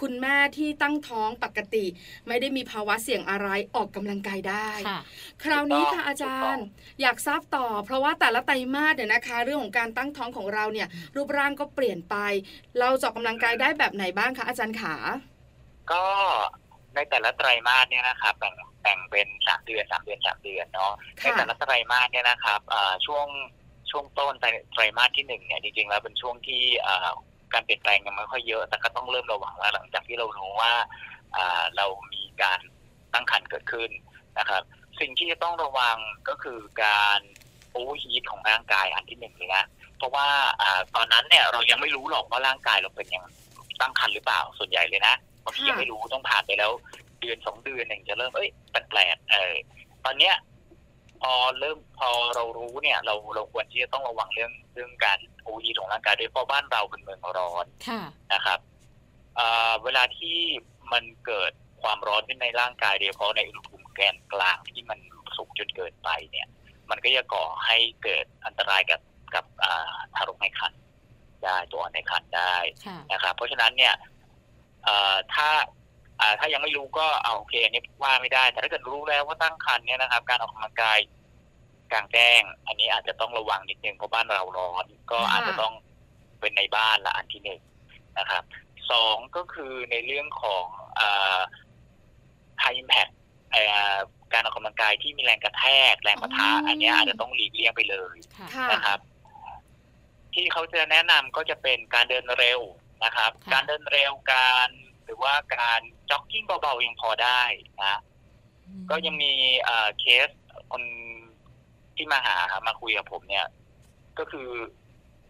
[0.01, 1.85] คุณแม่ที่ตั้งท้องปกติ
[2.27, 4.69] ไม่ได้มีภาวะเสี่ยงอะไรออกกำลังกายได้
[5.43, 6.65] คราวนี้ค่ะอาจารย์
[7.01, 12.15] อยากทราบต่อ เพราะว่าแต่ละไตรมาสเนี่ยนะคะ เรื่องของการตั้งท้องของเราเนี่ย รูปร่างก็เปลี่ยนไป
[12.79, 14.95] เราจะกำลังกายได้แบบไหนบ้างคะอาจารย์ขา
[15.91, 16.03] ก็
[16.95, 22.59] ในแต่ละไตรมาสเนี่ยนะครับแบ่งแบ่งเป็นสามเดือนสามเดือนสามเดือนเนาะในแต่ละไตรมาสเนี่ยนะครับ
[23.05, 23.27] ช่วง
[23.91, 24.33] ช่วงต้น
[24.73, 26.61] ไตรมาสที่หนึ่งเนี่ยจริงๆแล้วเป็นช่วงที่
[27.53, 30.73] การเปลี่ยนแปลงยังไม่ค่อยเยอะ แต่ก็ต้องเริ่มระวังแล้วหลังจากที่เรารู้ว่า
[31.75, 32.59] เรามีการ
[33.13, 33.89] ตั้งครรภ์เกิดขึ้น
[34.39, 34.63] นะครับ
[34.99, 35.97] สิ่งที่จะต้องระวัง
[36.29, 37.19] ก็คือการ
[37.71, 39.63] โอเวอร์ฮีทของร่างกายอันที่หนึ่งเลยนะ
[39.97, 40.27] เพราะว่า
[40.61, 43.23] อ่าตอนนั้นเนี่ยเรายังไม่รู้หรอกว่าร่างกายเราเป็นยัง
[43.81, 46.71] ตั้งครรภ์หรือเปล่าส่วนใหญ่เลยนะบางทียังไม่รู้ต้องผ่านไปแล้ว
[47.21, 49.55] เดือนสองเดือนหนึ่งจะเริ่มเอ้ยแปลกๆเออ
[50.05, 50.35] ตอนเนี้ย
[51.21, 57.65] พอเริ่มพอเรารู้เนี่ย เราเราควรที่จะต้องระวังเรื่องเรื่องการโอวีของร่างกายโดยเพราะบ้านเราเป็นเมืองร้อน
[58.33, 58.59] นะครับ
[59.83, 60.37] เวลาที่
[60.91, 61.51] มันเกิด
[61.85, 64.99] ความร้อนขึ้นในร่างกายโดยเฉพาะในอุณหภูมิแกนกลางที่มัน
[65.37, 66.47] สูงจนเกินไปเนี่ย
[66.89, 69.01] มันก็จะก่อให้เกิดอันตรายกับ
[69.35, 69.45] กับ
[70.15, 70.81] ทารกในครรภ์
[71.43, 72.55] ได้โดตัวอ่อนในครรภ์ได้
[73.13, 73.93] นะครับเพราะฉะนั้นเนี่ย
[75.33, 75.49] ถ้า
[76.39, 80.99] ถ้ายังไม่รู้ก็เอาโอเคอันนี้ว่าไม่ได้ แต่ถ้าเกิดรู้แล้วว่าตั้งครรภ์เนี่ยนะครับ การออกกำลังกาย
[81.91, 85.73] กลางแจ้ง อันนี้อาจจะต้องระวังนิดนึงเพราะบ้านเราร้อนก็อาจจะต้อง
[86.39, 87.61] เป็นในบ้านละอันที่หนึ่ง
[88.19, 88.43] นะครับ
[88.91, 90.65] สองก็คือในเรื่องของ
[90.97, 93.07] ไฮอิมแพค
[94.33, 98.17] การออกกำลังกายที่มีแรงกระแทกแรงประทะอันนี้อาจจะต้องหลีกเลี่ยงไปเลย
[98.71, 98.99] นะครับ
[100.33, 102.61] ที่เขาจะแนะนำก็จะเป็นการเดินเร็ว
[103.03, 104.69] นะครับ การเดินเร็วการ
[105.05, 107.41] หรือว่าการจ็อกกิ้งเบาๆยังพอได้
[107.81, 107.99] นะ
[108.89, 109.31] ก็ยังมี
[109.99, 110.29] เคส
[110.71, 110.83] คน
[111.95, 113.47] ที่มาหามาคุยกับผมเนี่ย
[114.19, 114.49] ก็คือ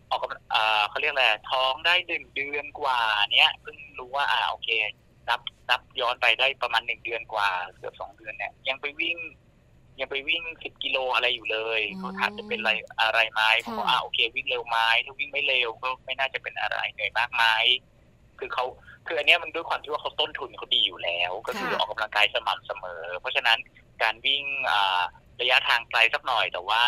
[0.09, 0.21] ออก
[0.89, 2.99] เขาเรียกอะไรท้องได้หนึ่งเดือนกว่า
[3.33, 4.69] เนี้ยเพิ่งรู้ว่าอ่าโอเค
[5.29, 9.17] นับนับย้อนไปได้ประมาณหนึ่งเดือนกว่าเกือบสองเดือนเนี่ย ยังไปวิ่ง
[9.99, 17.43] ยังไปวิ่งสิบกิโลอะไรอยู่เลยเขาถามจะเป็นอะไรอะไรไหมเขาบอกอ่าโอเค วิ่งเร็วไหมถ้าวิ่งไม่เร็วก็ไม่น่าจะเป็นอะไรเหนื่อยมากไหม
[18.39, 18.65] คือเขา
[19.07, 23.57] คืออันนี้มันด้วยความที่ว่าเขาต้นทุนเขาดีอยู่แล้ว ก็คือออกกำลังกายสม่ำเสมอ เพราะฉะนั้น
[24.03, 24.43] การวิ่ง
[25.41, 26.83] ระยะทางไกลสักหน่อยแต่ว่า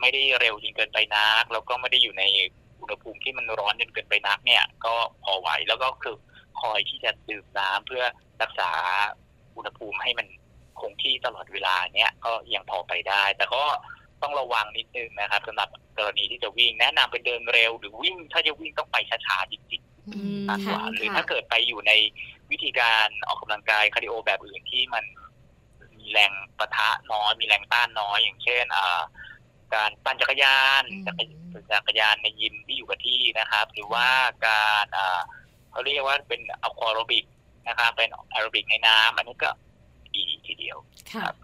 [0.00, 2.24] ไม่ได้เร็วจนเกินไปนักแล้วก็ไม่ได้อยู่ใน
[2.80, 6.16] อุณหภูมิที่มันร้อนจนเกินไปนักเนี่ย ก็พอไหวแล้วก็คือ
[6.60, 8.04] คอยที่จะดื่มน้ำเพื่อ
[8.42, 8.70] รักษา
[9.56, 10.26] อุณหภูมิให้มัน
[10.80, 13.64] คงที่ตลอดเวลาเนี่ยก็ยังพอไปได้ แต่ก็
[14.22, 21.92] ต้องระวังนิดนึงนะครับสำหรับกรณีที่จะวิ่งแนะนำเป็นเดินเร็ว หรือวิ่งถ้าจะวิ่งต้องไปช้าๆจริงๆมากกว่าหรือถ้าเกิดไปอยู่ใน
[22.50, 25.04] วิธีการออกกำลังกาย cardio แบบอื่นที่มัน
[25.98, 28.64] มีแรงปะทะน้อยมีแรงต้านน้อย อย่างเช่น
[29.74, 34.06] การปั่นจักรยานจักรยานในยิมที่อยู่กับที่นะครับ หรือว่า
[34.46, 34.86] การ
[35.74, 37.24] เขาเรียกว่าเป็น aquarobic
[37.68, 39.50] นะครับเป็นแอโรบิกในน้ำอันนี้ก็
[40.14, 40.78] ดีทีเดียว
[41.14, 41.34] ครับ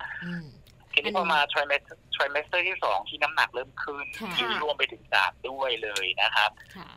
[0.93, 1.81] ทีนี้พอมา trimes-
[2.15, 4.05] trimester ที่สองที่น้ำหนักเริ่มขึ้น
[4.37, 6.51] ที่รวมไปถึงสามด้วยเลยนะครับ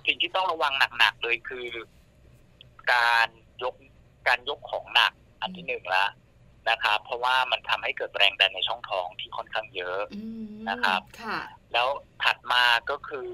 [0.07, 1.67] สิ่งที่ต้องระวังหนักๆเลยคือ
[2.93, 3.27] การ
[3.63, 3.75] ยก
[4.27, 6.05] การยกของหนักอันที่หนึ่งละ
[6.69, 10.01] นะครับ เพราะว่ามันทำให้เกิดแรงดันในช่องท้องที่ค่อนข้างเยอะ
[10.69, 11.01] นะครับ
[11.73, 11.87] แล้ว
[12.23, 13.29] ถัดมาก็คือ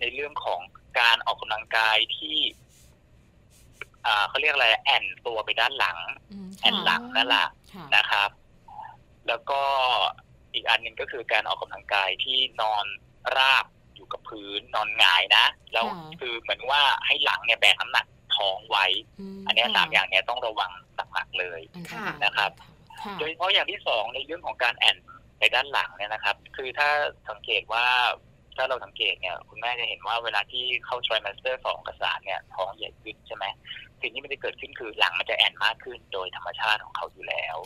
[0.00, 0.60] ในเรื่องของ
[1.00, 2.36] การออกกำลังกายที่
[4.28, 5.98] เขาเรียกอะไรแอนตัวไปด้านหลัง
[6.60, 7.46] แอนหลังนั่นแหละ
[7.96, 8.30] นะครับ
[9.28, 9.60] แล้วก็
[10.54, 12.86] อีกอันหนึ่งก็คือการออกกำลังกายที่นอน
[13.36, 15.86] ราบอยู่กับพื้นนอนหงายนะแล้ว
[16.20, 18.86] คือเหมือนว่าให้หลังเนี่ยแบกน้ำหนักท้องไว้
[19.46, 20.70] อันนี้สามอย่างเนี้ยต้องระวัง
[21.12, 21.60] หนักๆเลย
[22.24, 22.50] นะครับ
[23.18, 24.96] โดยเฉพาะอย่างที่สองในเรื่องของการแอ่น
[25.40, 26.88] ในด้านหลังเนี่ยนะครับ คือถ้า
[27.30, 27.86] สังเกตว่า
[28.56, 33.44] ถ้าเราสังเกตเนี่ยคุณแม่จะเห็นว่าเวลาที่เข้า trimester สองกับสามเนี่ยท้องใหญ่ขึ้นใช่ไหม
[34.04, 37.56] สิ่งที่มันจะเกิดขึ้นคือหลังมันจะแอ่นมากขึ้นโดยธรรมชาติของเขาอยู่แล้ว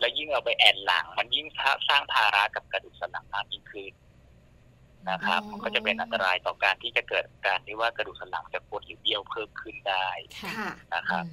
[0.00, 1.46] แล้วยิ่งเราไปแอ่นหลัง มันยิ่ง
[1.88, 3.92] สร้างภาระกับกระดูกสันหลังมากยิ่งขึ้น
[5.10, 10.08] นะครับ มันก็จะเป็นอันตรายต่อการที่จะเกิดการที่ว่ากระดูกสันหลังจะปวดหรือเบี้ยวเพิ่มขึ้นได้
[10.94, 11.24] นะครับ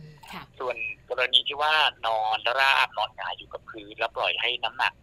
[0.60, 0.76] ส่วน
[1.10, 1.74] กรณีที่ว่า
[2.06, 4.94] นอนราบนอนหงายอยู่กับพื้นแล้วปล่อยให้น้ำหนัก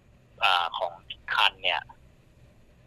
[0.42, 0.44] อ
[0.78, 0.92] ของ
[1.34, 1.80] คันเนี่ย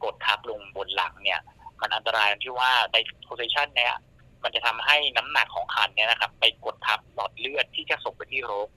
[0.03, 1.39] กดทับลงบนหลังเนี่ย
[1.81, 3.95] มันอันตรายที่ว่าในโพซิชันเนี้ย
[4.43, 8.69] มันจะทำให้น้ำหนักของคันเนี่ยนะครับ ไปกดทับหลอดเลือดที่จะส่งไปที่รก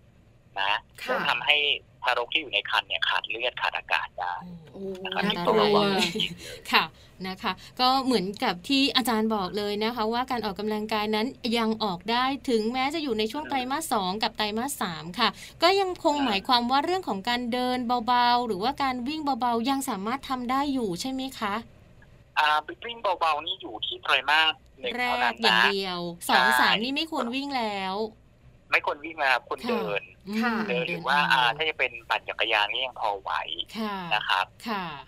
[0.61, 0.73] นะ
[1.07, 1.57] ซึ่งทำให้
[2.03, 4.35] ทารกที่อยู่ในคันเนี่ยขาดเลือดขาดอากาศได้
[5.05, 5.89] นะครับต้องระวัง
[6.73, 6.85] ค่ะ
[7.29, 11.27] นะคะ ก็เหมือนกับที่อาจารย์บอกเลยนะคะ ว่าการออกกำลังกายนั้น
[11.59, 15.29] ยังออกได้ถึงแม้จะอยู่ในช่วงไตรมาสสองกับไตรมาสสามค่ะ
[15.63, 21.55] ก็ยังคงหมายความว่าเรื่องของการเดินเบาๆ หรือว่าการวิ่งเบาๆยังสามารถทำได้อยู่ใช่ไหมคะ
[22.39, 22.49] อ่า
[22.85, 26.01] วิ่งเบาๆนี่อยู่ที่ไตรมาส หนึ่งเท่านั้นนะอย่างเดียว
[26.31, 27.95] สองสามนี่ไม่ควรวิ่งแล้ว
[28.71, 30.03] ไม่ควรวิ่งแล้วควรเดิน
[30.69, 31.19] เดินหรือว่า
[31.57, 33.33] ถ้าจะเป็นปั่นจักรยานนี่ยังพอไหว
[34.15, 34.47] นะครับ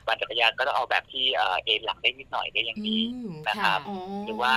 [0.06, 1.26] ปั่นจักรยานก็ต้องเอาแบบที่
[1.64, 2.98] เอ็นหลังได้นิดหน่อยได้ยังดี
[3.48, 3.80] นะครับ
[4.26, 4.54] หรือว่า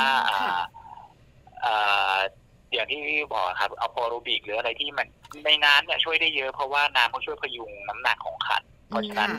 [2.73, 3.01] อย่างที่
[3.33, 5.07] บอกครับเอาโปรโรบิกหรืออะไรที่มัน
[5.45, 9.31] ในน้ำเนี่ยช่วยได้เยอะเพราะว่าน้ำเขาช่วยพยุงน้ำหนักของขัน เพราะฉะนั้น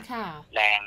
[0.53, 0.79] แรง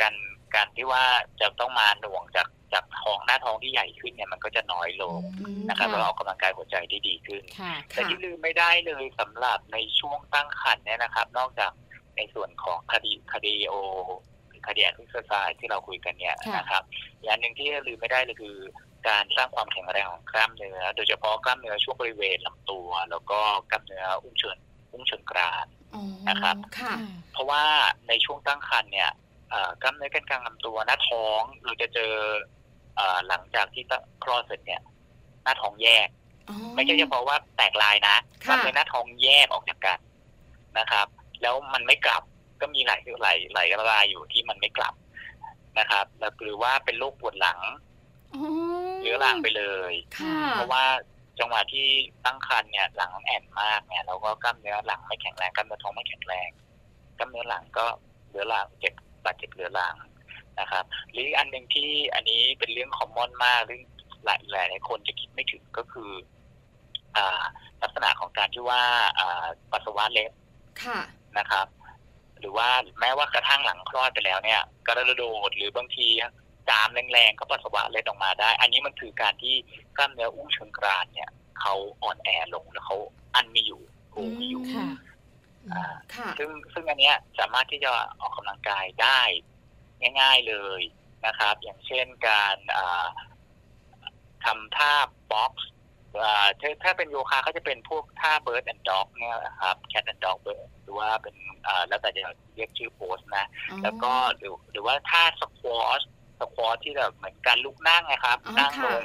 [0.00, 0.14] การ
[0.54, 1.04] การที่ว่า
[1.40, 5.20] จะต้องมาหน่วงจาก จากท้องหน้าท้องที่ใหญ่ขึ้นเนี่ยมันก็จะน้อยลง
[5.68, 7.42] นะครับเราออกกำลังกายหัวใจได้ดีขึ้น
[7.88, 11.72] แต่ที่ลืมไม่ได้เลยสำหรับในช่วงตั้งครรภ์เนี่ยนะครับ นอกจาก
[12.16, 16.82] ในส่วนของ cardi- cardio cardio exercise ที่เราคุยกันเนี่ยนะครับ
[17.22, 18.56] อย่างหนึ่งที่ลืมไม่ได้เลยคือ
[19.08, 23.40] การสร้างความแข็งแรงของกล้ามเนื้อ โดยเฉพาะกล้ามเนื้อช่วงบริเวณลำตัว แล้วก็
[23.70, 24.56] กล้ามเนื้ออุ้งเชิง
[24.92, 25.66] อุ้งเชิงกราน
[26.28, 26.56] นะครับ
[27.32, 27.64] เพราะว่า
[28.08, 29.10] ในช่วงตั้งครรภ์เนี่ย
[29.82, 32.12] กล้ามเนื้อกันกลางลำตัวหน้าท้องเราจะเจอ
[33.28, 33.84] หลังจากที่
[34.24, 34.82] คลอดเสร็จเนี่ย
[35.42, 36.08] หน้าท้องแยก
[36.74, 38.16] ไม่ใช่เฉพาะว่าแตกลายนะ
[38.50, 39.98] มันเป็นหน้าท้องแยกออกจากกัน
[40.78, 41.06] นะครับ
[41.42, 42.22] แล้วมันไม่กลับ
[42.60, 44.94] ก็มีหลายหลายหลายรายอยู่ที่มันไม่กลับ
[45.78, 47.60] นะครับแล้วหรือว่าเป็นโรคปวดหลัง
[49.02, 49.92] หรื้อรังไปเลย
[50.52, 50.84] เพราะว่า
[51.38, 51.86] จังหวะที่
[52.24, 56.48] ตั้งครรภ์เนี่ยหลังแอนมากเนี่ยเราก็กล้ามเนื้อหลังไม่แข็งแรงกล้ามเนื้อท้องไม่แข็งแรง
[57.18, 57.86] กล้ามเนื้อหลังก็
[58.30, 58.94] เรื้อรังเจ็บ
[59.24, 59.96] บาดเจ็บเรื้อรัง
[60.60, 63.82] นะครับ หรืออันหนึ่งที่อันนี้เป็นเรื่องคอมมอนมากเรื่อง
[64.24, 64.40] หลาย
[64.70, 66.10] หลายคนจะคิดไม่ถึงก็คือ
[67.16, 67.42] อ่า
[67.82, 68.82] ลักษณะของการที่ว่า
[69.18, 70.32] อ่า ปัสสาวะเล็บ
[71.38, 71.66] นะครับ
[72.40, 72.68] หรือว่า
[73.00, 76.08] แม้ว่ากระทั่งหลังคลอดไปแล้วเนี่ย กระโดดหรือบางที
[76.68, 79.54] จามแรงๆก็ปัสสาวะเล็ดออกมาได้ อันนี้มันคือการที่
[79.96, 81.30] กล้ามเนื้ออุ้งเชิงกรานเนี่ย
[81.60, 82.96] เขาอ่อนแอลงแล้วเขา
[83.34, 83.80] อันไม่อยู่
[84.12, 84.64] ผูไม่อยู่
[86.38, 87.90] ซึ่งซึ่งอันเนี้ยสามารถที่จะ
[88.20, 89.20] ออกกำลังกายได้
[90.20, 90.82] ง่าย ๆเลย
[91.26, 92.56] นะครับ อย่างเช่นการ
[94.44, 94.94] ทำท่า
[95.32, 95.68] box
[96.60, 101.34] ถ้าถ้าเป็นโยคะก็จะเป็นพวกท่า bird and dog เนี่ยครับ cat and dog bird หรือว่าเป็น
[101.88, 102.22] แล้วแต่จะ
[102.54, 103.46] เรียกชื่อ pose นะ
[103.82, 109.02] แล้วก็หรือหรือว่าท่า squat squat ที่แบบเหมือนการลุกนั่งนะครับ นั่งลง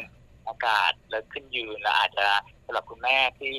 [0.48, 2.28] อากาศแล้วขึ้นยืนแล้วอาจจะ
[2.66, 3.54] สำหรับคุณแม่ที่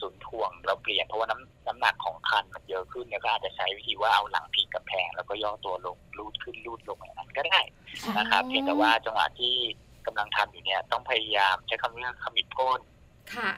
[0.00, 7.60] ศูนย์ถ่วงเราเปลี่ยนเพราะว่าน้ำน้ำหนักของคันมันเยอะขึ้นเนี่ยก็อาจจะใช้วิธีว่าเอาหลังพิงกับแพงแล้วก็ย่อตัวลงลูดขึ้นลูดลงอย่างนั้นก็ได้
[8.18, 9.54] นะครับเพียงแต่ว่าจังหวะที่
[10.06, 12.80] กำลังทำอยู่เนี่ยต้องพยายามใช้คำว่าขมิบก้น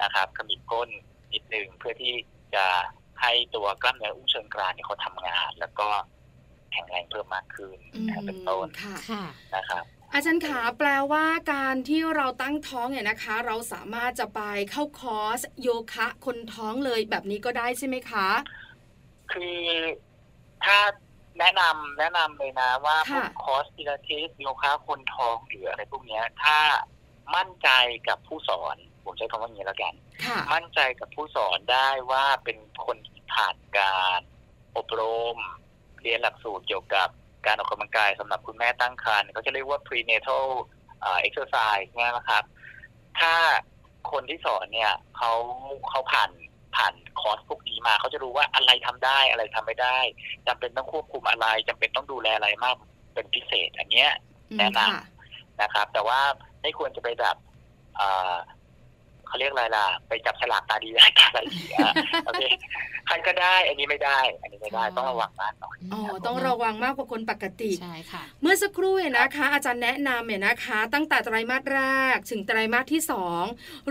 [0.03, 0.89] นะครับขมิบก้น
[1.33, 2.15] นิดนึงเพื่อที่
[2.55, 2.67] จะ
[3.21, 5.89] ให้ตัวกล้ามเนื้ออุ้งเชิงกรานเนี่ยเขาทำงาน แล้วก็
[6.73, 7.79] แข็งแรงเพิ่มมากขึ้น
[8.27, 8.67] เป็นต้น
[9.57, 9.85] นะครับ
[10.15, 14.41] อาจารย์ขาแปลว่าการที่เราตั้งท้องเนี่ยนะคะ เราสามารถจะไป
[14.71, 18.29] เข้าคอร์สโยคะคนท้องเลยแบบนี้ก็ได้ใช่ไหมคะ
[19.33, 19.63] คือ
[20.65, 20.79] ถ้า
[21.39, 26.59] แนะนำแนะนำเลยนะว่าพวกคอร์สพิลาทิสโยคะคนท้องหรืออะไรพวกนี้ถ้า
[27.37, 27.69] มั่นใจ
[28.09, 29.95] กับผู้สอนผมใช้คำว่าอย่างนี้แล้วกัน
[30.55, 32.97] มั่นใจกับผู้สอนได้ว่าเป็นคน
[33.33, 34.21] ผ่านการ
[34.77, 35.03] อบร
[35.35, 35.37] ม
[36.01, 37.09] เรียนหลักสูตรเกี่ยวกับ
[37.47, 40.47] การออกกำลังกายสำหรับคุณแม่ตั้งครรภ์เขาจะเรียกว่า prenatal
[41.27, 42.45] exercise เนี่ยนะครับ
[43.21, 43.35] ถ้า
[44.13, 45.33] คนที่สอนเนี่ยเขา
[45.91, 46.31] เขาผ่าน
[46.77, 49.99] ผ่านคอร์สพวกนี้มาเขาจะรู้ว่าอะไรทำได้อะไรทำไม่ได้
[50.47, 52.77] จำเป็นต้องควบคุมอะไรจำเป็นต้องดูแลอะไรมาก
[53.15, 54.11] เป็นพิเศษ อันเนี้ย
[54.59, 56.21] แนะนำนะครับ แต่ว่า
[56.63, 57.37] ไม่ควรจะไปแบบ
[59.35, 60.91] เขาเรียกอะไรล่ะ ไปจับฉลากตาดี
[61.35, 61.59] ตาดี
[62.27, 62.43] โอเค
[63.07, 71.81] ใครก็ได้ อันนี้ไม่ได้ อันนี้ไม่ได้ต้องระวังมากหน่อยอ๋อต้องระวังมากกว่าคนปกติใช่ค่ะ เมื่อสักครู่เนี่ยนะคะ อาจารย์แนะนำเนี่ยนะคะ ตั้งแต่ไตรมาสแร
[72.15, 73.45] กถึงไตรมาสที่สอง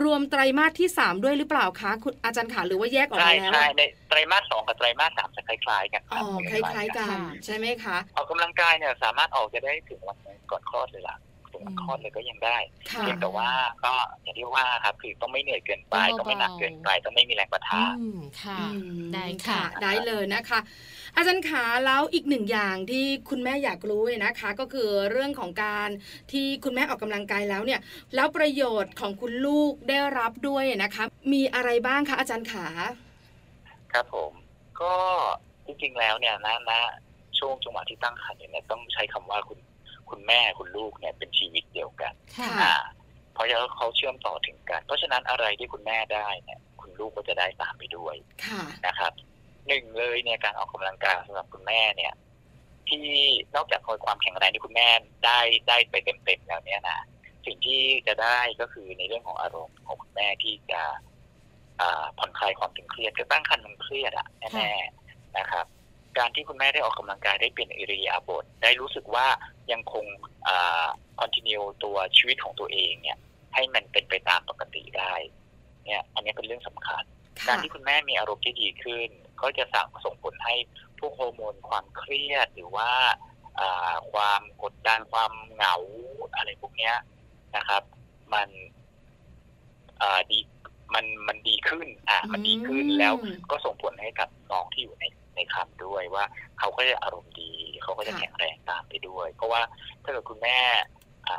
[0.03, 7.07] รวมไตรมาสที่สามด้วยหรือเปล่าคะคุณอาจารย์ขาหรือว่าแยกออกมาแล้วใช่ในไตรมาสสองกับไตรมาสสามจะคล้ายๆกันอ๋อคล้ายๆกัน
[7.45, 10.17] ใช่ไหมคะออกกำลังกายเนี่ยสามารถออกจะได้ถึงวัน
[10.51, 11.17] ก่อนคลอดเลยล่ะ
[11.67, 12.57] ถึงคลอดเลยก็ยังได้
[12.99, 13.49] เพียงแต่ว่า
[13.85, 17.83] ก็อย่างที่ว่าครับคือต้องไม่เหนื่อยเกินไปต้องไม่หนักเกินไปต้องไม่มีแรงประทะ
[18.43, 18.59] ค่ะ
[19.13, 20.59] ได้ค่ะ ได้เลยนะคะ
[21.15, 25.89] อาจารย์ขาแล้วอีกหนึ่งอย่างที่คุณแม่อยากรู้นะคะ ก็คือเรื่องของการ
[26.31, 27.79] ที่คุณแม่ออกกำลังกายแล้วเนี่ย
[28.15, 31.03] แล้วประโยชน์ของคุณลูกได้รับด้วยนะคะ
[31.33, 32.67] มีอะไรบ้างคะอาจารย์ขา
[33.93, 34.31] ครับผม
[34.81, 34.95] ก็
[35.65, 36.81] จริงๆแล้วเนี่ยนะนะ
[37.39, 39.59] ช่วงจังหวะที่ตั้งครรภ์เนี่ยต้องใช้คำว่าคุณ
[40.13, 42.13] คุณแม่คุณลูกเนี่ยเป็นชีวิตเดียวกัน
[43.33, 48.15] เพราะฉะนั้นเขาเชื่อมต่อถึงกัน เพราะฉะนั้นอะไรที่คุณแม่ได้เนี่ย คุณลูกก็จะได้ตามไปด้วย
[48.87, 49.11] นะครับ
[49.67, 52.13] หนึ่งเลยเนี่ยการออกกำลังกายสำหรับคุณแม่เนี่ย
[52.89, 53.07] ที่
[53.55, 54.89] นอกจากความแข็งแรงที่คุณแม่
[55.25, 56.99] ได้ได้ไปเต็มๆแล้วเนี่ยนะ
[57.45, 60.81] สิ่งที่จะได้ก็คือในเรื่องของอารมณ์ของคุณแม่ที่จะ
[62.17, 65.65] ผ่อนคลายความตึงเครียดคือตั้งครรภ์มันเครียดอะแน่ๆนะครับ
[66.17, 69.27] การที่คุณแม่ได้ออกกำลังกายได้เปลี่ยนอิริยาบถได้รู้สึกว่า
[69.71, 70.05] ยังคง
[70.47, 70.87] อ่า
[71.19, 73.17] คอนติเนียตัวชีวิตของตัวเองเนี่ย
[73.53, 75.13] ให้มันเป็นไปตามปกติได้
[75.85, 77.03] เนี่ยอันนี้เป็นเรื่องสำคัญ
[77.47, 79.09] การที่คุณแม่มีอารมณ์ที่ดีขึ้น
[79.41, 80.55] ก็จะสั่งส่งผลให้
[80.99, 82.89] พวกฮอร์โมนความเครียดหรือว่า
[84.11, 85.75] ความกดดันความเหงา
[86.35, 86.91] อะไรพวกนี้
[87.55, 87.83] นะครับ
[88.33, 88.49] มัน
[90.31, 90.39] ดี
[90.93, 93.13] มันมันดีขึ้น อ่ามันดีขึ้นแล้ว
[93.51, 95.05] ก็ส่งผลให้กับน้องที่อยู่ใน
[95.35, 96.23] ในคำด้วยว่า
[96.59, 97.53] เขาก็จะอารมณ์ดี
[97.83, 99.61] เขาก็จะแข็งแรงตามไปด้วย เพราะว่า
[100.03, 100.59] ถ้าเกิดคุณแม่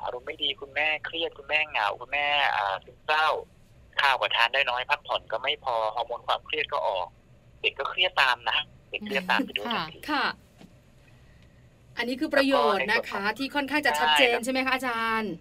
[0.04, 2.26] อารมณ์ไม่ดีคุณแม่เครียดคุณแม่เหงาคุณแม่
[2.84, 3.28] ซึมเศร้า
[4.00, 7.06] ข้าวก็ทานได้น้อยพักผ่อนก็ไม่พอฮอร์โมนความเครียดก็ออก
[7.60, 8.58] เด็กก็เครียดตามนะ
[8.90, 10.24] เด็กเครียดตามไปด้วยทันทีค่ะ
[11.96, 15.32] อันนี้คือประโยชน์นะคะ ที่ค่อนข้างจะชัดเจนใช่ไหมคะอาจารย์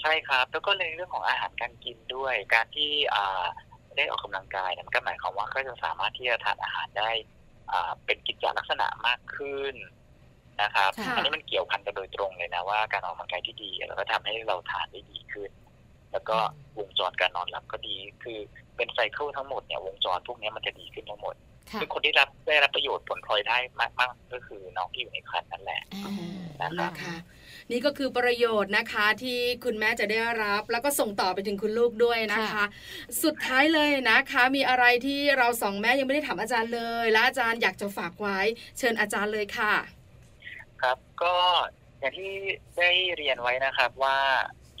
[0.00, 2.90] ใช่ครับ แล้วก็ในเรื่องของอาหารการกินด้วย การที่
[3.96, 7.10] ได้ออกกำลังกายเนี่ยมันก็หมายความว่าก็จะสามารถที่จะทานอาหารได้
[8.06, 9.74] เป็นกิจลักษณะมากขึ้น
[10.62, 15.50] นะครับ อันนี้มันเกี่ยวพันกันโดยตรงเลยนะว่าการออกกำลังกายที่ดีแล้วก็ทำให้เราทานได้ดีขึ้น
[16.12, 16.36] แล้วก็
[16.78, 18.38] วงจรการนอนหลับก็ดี คือ
[18.76, 21.34] เป็นไซเคิลทั้งหมดเนี่ยวงจรพวกนี้มันจะดีขึ้นทั้งหมด
[21.80, 25.80] คือคนที่รับได้รับประโยชน์ผลพลอยได้มากๆก็คือน้องที่อยู่ในครรภ์นั่นแหละ
[26.62, 26.92] นะครับ
[27.70, 32.64] นี่ก็คือประโยชน์นะคะที่คุณแม่จะได้รับ แล้วก็ส่งต่อไปถึงคุณลูกด้วยนะคะ
[33.24, 38.38] สุดท้ายเลยนะคะ มีอะไรที่เราสองแม่ยังไม่ได้ถามอาจารย์เลย และอาจารย์อยากจะฝากไว้
[38.78, 39.74] เชิญอาจารย์เลยค่ะ
[40.82, 41.36] ครับก็
[42.00, 42.32] อย่างที่
[42.78, 44.18] ได้เรียนไว้นะครับว่า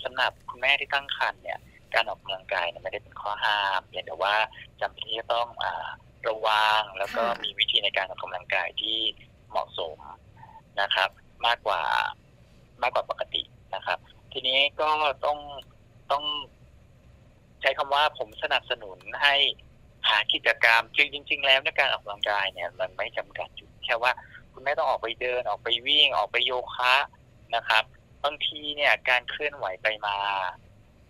[0.04, 1.58] สำหรับคุณแม่ที่ตั้งครรภ์เนี่ย
[1.94, 4.34] การออกกำลังกายเนี่ยไม่ได้เป็นข้อห้ามเพียงแต่ว่า
[4.80, 5.66] จำเป็นที่จะต้องอ
[6.28, 8.98] ระวังแล้วก็มีวิธีในการออกกำลังกายที่
[9.50, 9.98] เหมาะสม
[10.80, 11.10] นะครับ
[11.46, 11.82] มากกว่า
[12.82, 13.42] มากกว่าปกติ
[13.74, 13.98] นะครับ
[14.32, 14.90] ทีนี้ก็
[15.24, 15.38] ต้อง
[16.12, 16.24] ต้อง
[17.60, 19.34] ใช้คำว่าผมสนับสนุนให้
[20.08, 24.12] หากิจกรรมจริงจริง ๆ แล้วในการออกกำลังกายเนี่ย มันไม่จำกัดอยู่แค่ว่า
[24.52, 26.94] คุณแม่ต้องออกไปเดินออกไปวิ่งออกไปโยคะ
[27.56, 27.84] นะครับ
[28.24, 30.16] บางทีเนี่ยการเคลื่อนไหวไปมา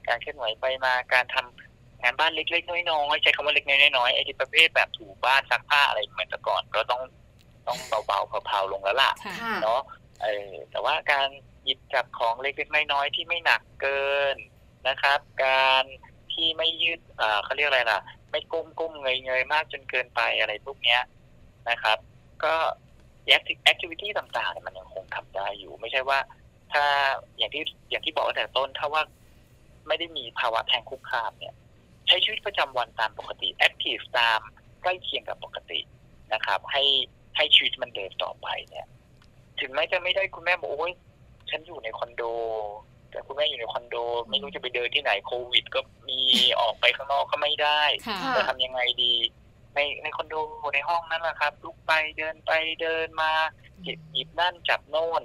[0.09, 7.03] การเคลื่อนไหวไปมา การทำงานบ้านเล็กๆน้อยๆใช้คำว่าเล็กๆน้อยๆไอ้ที่ประเภทแบบถูบ้านซักผ้าอะไรเหมือนแต่ก่อนก็ต้อง
[7.67, 9.13] ต้องเบาๆเผาๆลงแล้วล่ะ
[9.63, 9.81] เนาะ
[10.23, 11.29] เออแต่ว่าการ
[11.65, 14.05] หยิบจับของเล็กๆน้อยๆที่ไม่หนักเกิ
[14.35, 14.37] น
[14.89, 15.85] นะครับ การ
[16.33, 18.01] ที่ไม่ยืดอ่าเขาเรียกอะไรล่ะ
[18.31, 21.01] ไม่กุ้มกุ้มเงยเงยมากจนเกินไปอะไรพวกเนี้ย
[21.71, 21.99] นะครับ
[22.45, 22.55] ก็
[23.27, 26.19] แอคทิวิตี้ต่างๆมันยังคงทำได้อยู่ ไม่ใช่ว่า
[26.73, 26.85] ถ้า
[27.37, 29.03] อย่างที่อย่างที่บอกตั้งแต่ต้นถ้าว่า
[29.89, 31.55] ไม่ได้มีภาวะแทงคุกคามเนี่ย
[32.07, 34.41] ใช้ชีวิตประจำวันตามปกติแอคทีฟตาม
[34.83, 35.81] ใกล้เคียงกับปกติ
[36.33, 36.85] นะครับ ให้
[37.37, 38.87] ให้ชีวิตมันเดินต่อไปเนี่ย
[39.61, 40.95] ถึงแม้จะไม่ได้คุณแม่บอกโอ้ย
[41.53, 42.23] ฉันอยู่ในคอนโด
[43.11, 43.97] แต่คุณแม่อยู่ในคอนโด
[44.31, 46.21] ไม่รู้จะไปเดินที่ไหนโควิด ก็มี
[46.61, 47.83] ออกไปข้างนอกก็ไม่ได้
[48.37, 49.15] จะทำยังไงดี
[49.75, 50.35] ในในคอนโด
[50.75, 53.33] ในห้องนั้นแหละครับลุกไปเดินไปเดินมา
[53.83, 55.23] หยิบหยิบนั่นจับโน่น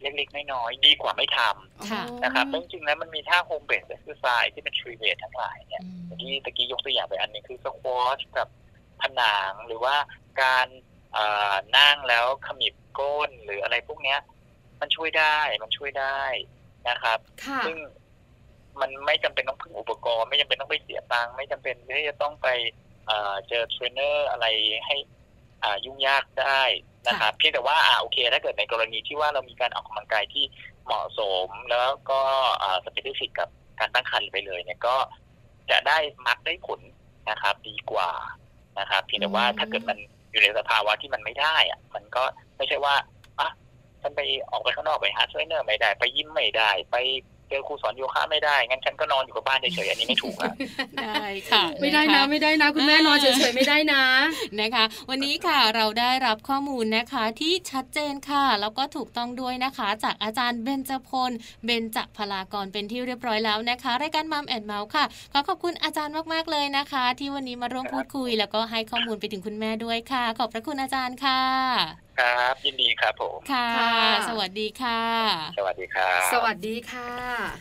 [0.00, 5.84] เล็กๆน้อยๆดีกว่าไม่ทำนะครับจริงๆแล้วมันมีท่า home-based exercise ที่เป็น free weight ทั้งหลายเนี่ย
[6.20, 8.48] ที่ตะกี้ยกตัวอย่างไปอันนึงคือ squat กับ
[9.00, 9.96] ผนังหรือว่า
[10.42, 10.66] การ
[11.76, 14.18] นั่งแล้วขมิบก้นหรืออะไรพวกเนี้ย
[14.80, 16.20] มันช่วยได้มันช่วยได้
[16.88, 17.18] นะครับ
[17.66, 17.76] ซึ่ง
[18.80, 22.48] มันไม่จำเป็นต้องพึ่งอุปกรณ์ ไม่จำเป็นต้องไปเสียตังค์ไม่จำเป็นที่จะต้องไป
[23.48, 24.46] เจอเทรนเนอร์อะไร
[24.86, 24.96] ให้
[25.84, 26.62] ยุ่งยากได้
[27.08, 30.44] นะครับเพียงแต่ว่าอ่าโอเค ถ้าเกิดในกรณีที่ว่าเรามีการออกกำลังกายที่
[30.84, 32.20] เหมาะสม แล้วก็
[32.84, 33.48] specific กับ
[33.80, 34.96] การตั้งครรภ์ไปเลยเนี่ยก็
[35.70, 36.80] จะได้มักได้ผล
[37.30, 38.10] นะครับ ดีกว่า
[38.78, 39.98] นะครับเพียงแต่ว่าถ้าเกิดมัน
[40.30, 42.24] อยู่ในสภาวะที่มันไม่ได้อะมันก็
[42.56, 43.15] ไม่ใช่ว่าอะ
[44.06, 46.96] ฉันไปออกไปข้างนอกไปหาเทรนเนอร์ไม่ได้ ไปยิมไม่ได้ ไป
[47.50, 50.52] เจอครูสอนโยคะไม่ได้ งั้นฉันก็นอนอยู่กับบ้านเฉยๆ อันนี้ไม่ถูกอะ
[51.02, 54.04] ได้ค่ะ ไม่ได้นะ ไม่ได้นะ คุณแม่นอนเฉยๆ ไม่ได้นะ
[54.60, 61.30] นะคะ วันนี้ค่ะเราได้รับข้อมูลนะคะที่ชัดเจนค่ะ แล้วก็ถูกต้องด้วยนะคะ จากอาจารย์เบญจพล
[61.64, 73.68] เบญจพลากรเป็นที่เรียบร้อยแล้วนะคะ รายการมัมแอนเมาส์ค่ะ ขอขอบคุณอาจารย์มากๆเลยนะคะ ที่วันนี้มาร่วมพูดคุย แล้วก็ให้ข้อมูลไปถึงคุณแม่ด้วยค่ะ ขอบพระคุณอาจารย์ค่ะ ครับ ยินดีครับผมค่ะ
[74.28, 75.00] สวัสดีค่ะ
[75.58, 77.10] สวัสดีครับสวัสดีค่ะ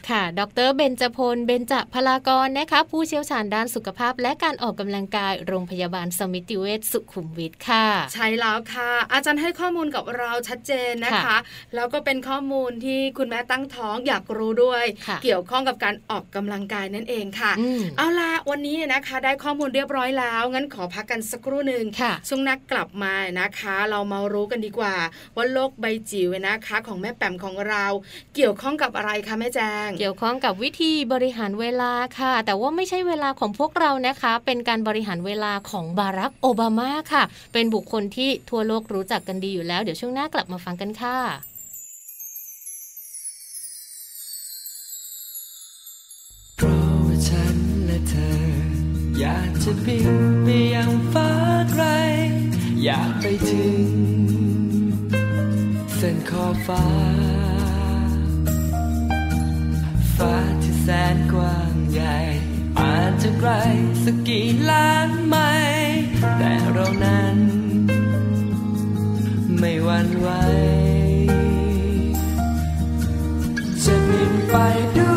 [0.10, 11.38] ค่ะ ดรเบญจพลเบญจพลากรนะคะ ผู้เชี่ยวชาญด้านสุขภาพ และการออกกำลังกายโรงพยาบาลสมิติเวชสุขุมวิทค่ะ ใช่แล้วค่ะ อาจารย์ให้ข้อมูลกับเราชัดเจนนะคะ
[11.76, 14.84] แล้วก็เป็นข้อมูลที่คุณแม่ตั้งท้องอยากรู้ด้วย
[15.24, 17.52] เกี่ยวข้องกับการออกกำลังกายนั่นเองค่ะ
[17.98, 21.86] เอาล่ะวันนี้นะคะ ได้ข้อมูลเรียบร้อยแล้วงั้นขอพักกันสักครู่หนึ่ง
[22.28, 24.96] ช่วงนักกลับมานะคะ เรามารู้กันดีกว่า
[25.36, 27.86] ว่าโลกใบจิ๋วนะคะ ของแม่แปมของเรา
[28.36, 37.24] เกี่ยวข้องกับอะไรคะแม่แจง เกี่ยวข้องกับวิธีบริหารเวลาค่ะ แต่ว่าไม่ใช่เวลาของพวกเรานะคะ เป็นการบริหารเวลาของบารักโอบามาค่ะ
[37.54, 41.18] เป็นบุคคลที่ทั่วโลกรู้จักกันดีอยู่แล้ว เดี๋ยวช่วงหน้ากลับมาฟังกันค่ะ
[46.58, 48.36] เพราะว่าฉันและเธอ
[49.20, 50.10] อยากจะบิน
[50.44, 51.30] ไปยังฟ้า
[51.72, 51.84] ไกล
[52.84, 56.86] อยากไปถึงเส้นขอบฟ้า
[60.18, 62.18] ฟ้าที่แสนกว้างใหญ่
[62.80, 63.52] อาจจะไกล
[64.04, 65.36] สักกี่ล้านไม
[65.72, 66.02] ล์
[66.38, 67.38] แต่เรานั้น
[69.60, 70.28] ไม่หวั่นไหว
[73.84, 74.56] จะบินไป
[74.98, 75.15] ด้วย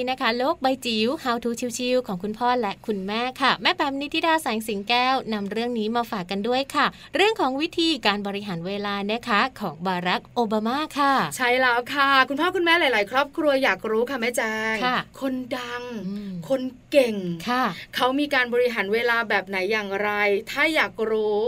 [0.00, 14.42] นช่วงนี้นะคะ โลกใบจิ๋ว How to ชิวๆของคุณพ่อและคุณแม่ค่ะ แม่แปมนิติดาแสงสิงแก้วนำเรื่องนี้มาฝากกันด้วยค่ะ เรื่องของวิธีการบริหารเวลานะคะของบารักโอบามาค่ะ ใช่แล้วค่ะ คุณพ่อคุณแม่หลาย ๆ ครอบครัวอยากรู้ค่ะแม่แจ
[14.74, 17.16] งค่ะคนดังอืมคนเก่ง
[17.48, 17.64] ค่ะ
[17.96, 20.10] เขามีการบริหารเวลาแบบไหนอย่างไร
[20.50, 21.38] ถ้าอยากรู้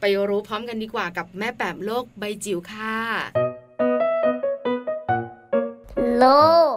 [0.00, 2.96] ไปรู้พร้อมกันดีกว่ากับแม่แปมโลกใบจิ๋วค่ะ
[6.18, 6.24] โล
[6.74, 6.76] ก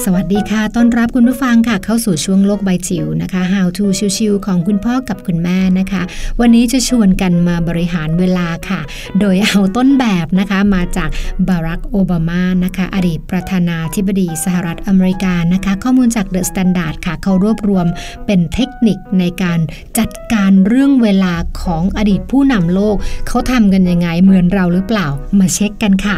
[0.00, 3.84] สวัสดีค่ะ ต้อนรับคุณผู้ฟังค่ะ เข้าสู่ช่วงโลกใบจิ๋วนะคะ How to
[4.16, 6.02] ชิลๆของคุณพ่อกับคุณแม่นะคะ
[6.40, 8.80] วันนี้จะชวนกันมาบริหารเวลาค่ะ
[9.20, 11.08] โดยเอาต้นแบบนะคะมาจาก
[11.48, 17.86] บารักโอบามานะคะ อดีตประธานาธิบดีสหรัฐอเมริกานะคะ ข้อมูลจาก The Standard ค่ะ เขารวบรวม
[18.26, 19.58] เป็นเทคนิคในการ
[19.98, 22.96] จัดการเรื่องเวลาของอดีตผู้นำโลก
[23.28, 25.06] เขาทำกันยังไงเหมือนเราหรือเปล่า
[25.38, 26.16] มาเช็คกันค่ะ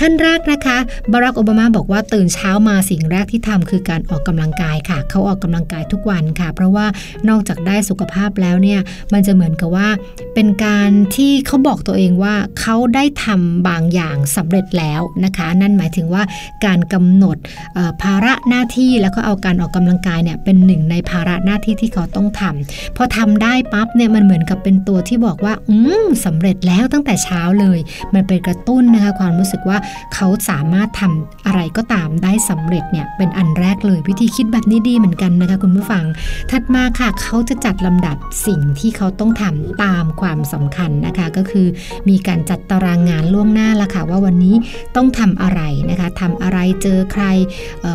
[0.00, 0.78] ขั้นแรกนะคะ
[1.12, 6.86] บารักโอบามาบอกว่าตื่นเช้ามาสิ่งแรกที่ทำคือการออกกำลังกายค่ะ เขาออกกำลังกายทุกวันค่ะ เพราะว่า
[7.28, 8.80] นอกจากได้สุขภาพแล้วเนี่ย
[9.12, 9.88] มันจะเหมือนกับว่า
[10.34, 16.22] เป็นการที่เขาบอกตัวเองว่าเขาได้ทำบางอย่างสำเร็จแล้วนะคะ นั่นหมายถึงว่า
[16.66, 17.36] การกำหนด
[18.02, 27.78] ภาระหน้าที่แล้วก็เอาการออกกำลังกายเนี่ยเป็นหนึ่งในภาระหน้าที่ที่เขาต้องทำพอทำได้ปั๊บเนี่ยมันเหมือนกับเป็นตัวที่บอกว่าอืมสำเร็จแล้วตั้งแต่เช้าเลย
[28.14, 29.78] มันเป็นกระตุ้นนะคะความรู้สึกว่า
[30.14, 36.04] เขาสามารถทำอะไรก็ตามได้สำเร็จเนี่ยเป็นอันแรกเลยวิธีคิดแบบนี้ดีเหมือนกันนะคะคุณผู้ฟัง
[36.50, 41.66] ถัดมาค่ะเขาจะจัดลำดับสิ่งที่เขาต้องทำตามความสำคัญนะคะก็คือ
[42.08, 44.54] มีการจัดตารางงานล่วงหน้าละค่ะ ว่าวันนี้
[44.96, 47.24] ต้องทำอะไรนะคะทำอะไรเจอใคร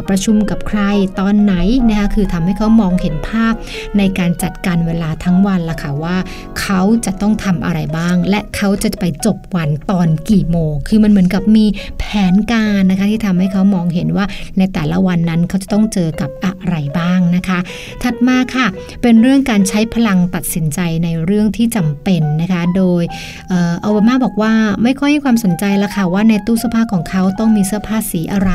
[0.10, 0.82] ประชุมกับใคร
[1.20, 1.54] ตอนไหน
[1.90, 3.54] นะคะคือทำให้เขามองเห็นภาพ
[3.98, 6.18] ในการจัดการเวลาทั้งวันละค่ะว่า
[6.60, 11.66] เขาจะต้องทำอะไรบ้าง และเขาจะไปจบวันตอนกี่โมง คือมันเหมือนกับมี
[12.00, 14.26] แผนการนะคะที่ทำให้เขามองเห็นว่า
[14.58, 17.60] ในแต่ละวันนั้นเขาจะต้องเจอกับอะไรบ้างนะคะ
[18.04, 18.68] ถัดมาค่ะ
[19.02, 23.04] เป็นเรื่องการใช้พลังตัดสินใจในเรื่องที่จำเป็นนะคะ โดย
[23.52, 28.52] อออบามาบอกว่าไม่ค่อยให้ความสนใจละค่ะว่าในตู้เสื้อผ้าของเขาต้องมีเสื้อผ้าสีอะไร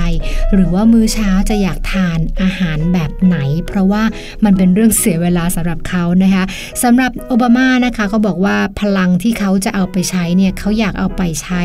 [0.52, 3.36] หรือว่ามื้อเช้าจะอยากทานอาหารแบบไหน
[3.66, 4.02] เพราะว่า
[4.44, 6.44] มันเป็นเรื่องเสียเวลาสำหรับเขานะคะ
[6.82, 11.62] สำหรับโอบามานะคะเขาบอกว่าพลังที่เขาจะเอาไปใช้เนี่ยเขาอยากเอาไปใช้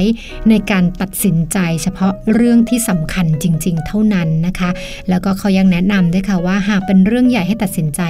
[0.49, 4.66] ในการตัดสินใจเฉพาะเรื่องที่สำคัญจริง ๆ เท่านั้นนะคะ
[5.09, 8.01] แล้วก็เขายังแนะนำด้วยค่ะว่าหากเป็นเรื่องใหญ่ให้ตัดสินใจ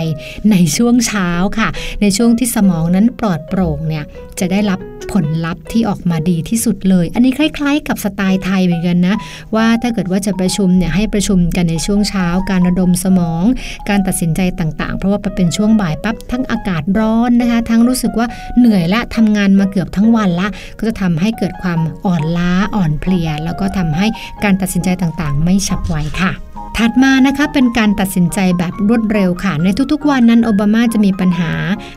[0.51, 1.30] ในช่วงเช้า
[1.60, 1.70] ค่ะ
[2.01, 4.03] ในช่วงที่สมองนั้นปลอดโปร่งเนี่ย
[4.39, 4.80] จะได้รับ
[5.12, 9.16] ผลลัพธ์ที่ออกมาดีที่สุดเลย อันนี้คล้าย ๆ กับสไตล์ไทยเหมือนกันนะ
[9.55, 13.43] ว่าถ้าเกิดว่าจะประชุมเนี่ยให้ประชุมกันในช่วงเช้า การระดมสมอง
[13.89, 18.28] การตัดสินใจต่างๆ เพราะว่าเป็นช่วงบ่ายปั๊บทั้งอากาศร้อนนะคะ ทั้งรู้สึกว่า
[18.58, 20.47] เหนื่อยละทำงานมาเกือบทั้งวันละ
[20.78, 24.08] ก็จะทำให้เกิดความอ่อนล้าอ่อนเพลีย แล้วก็ทำให้
[24.43, 26.47] การตัดสินใจต่างๆ ไม่ฉับไวค่ะ
[26.82, 31.51] ถัดมานะคะเป็นการตัดสินใจแบบรวดเร็วค่ะ ในทุกๆวันนั้นโอบามาจะมีปัญหา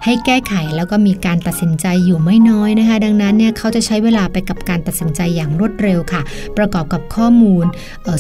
[0.05, 6.23] ให้แก้ไขแล้วก็มีการตัดสินใจอยู่ไม่น้อยนะคะ ดังนั้นเนี่ยเขาจะใช้เวลาไปกับการตัดสินใจอย่างรวดเร็วค่ะ
[6.59, 7.65] ประกอบกับข้อมูล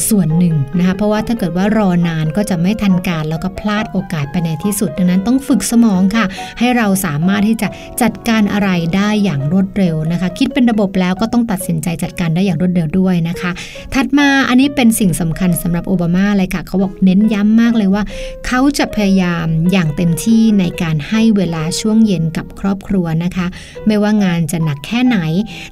[0.08, 6.24] ส่วนหนึ่งนะคะเพราะว่าถ้าเกิดว่ารอนานก็จะไม่ทันการแล้วก็พลาดโอกาสไปในที่สุด ดังนั้นต้องฝึกสมองค่ะ
[6.58, 7.68] ให้เราสามารถที่จะ
[8.02, 13.50] จัดการอะไรได้อย่างรวดเร็วนะคะ คิดเป็นระบบแล้วก็ต้องตัดสินใจจัดการได้อย่างรวดเร็วด้วยนะคะ
[13.94, 18.02] ถัดมาอันนี้เป็นสิ่งสำคัญสำหรับโอบามาเลยค่ะเขาบอกเน้นย้ำมากเลยว่า
[18.46, 23.46] เขาจะพยายามอย่างเต็มที่ในการให้เวลาช่วงเย็นกับครอบครัวนะคะ
[23.86, 25.18] ไม่ว่างานจะหนักแค่ไหน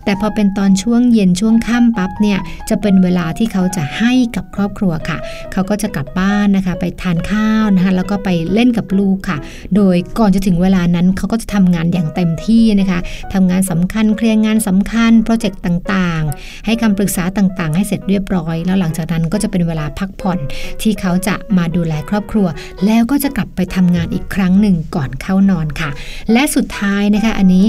[0.05, 5.19] แต่พอเป็นตอนช่วงเย็นช่วงค่ำปั๊บเนี่ยจะเป็นเวลาที่เขาจะให้กับครอบครัวค่ะ
[5.53, 9.39] เขาก็จะกลับบ้านนะคะ ไปทานข้าวนะคะแล้วก็ไปเล่นกับลูกค่ะ
[9.77, 13.01] โดยก่อนจะถึงเวลานั้นเขาก็จะทำงานอย่างเต็มที่นะคะ
[13.35, 20.39] ทำงานสำคัญเคลียร์งานสำคัญโปรเจกต์ต่างๆ ให้คำปรึกษาต่างๆ ให้เสร็จเรียบร้อย แล้วหลังจากนั้นก็จะเป็นเวลาพักผ่อน
[20.83, 22.47] ที่เขาจะมาดูแลครอบครัว
[22.87, 25.91] แล้วก็จะกลับไปทำงานอีกครั้งหนึ่งก่อนเข้านอนค่ะ
[26.33, 27.65] และสุดท้ายนะคะ อันนี้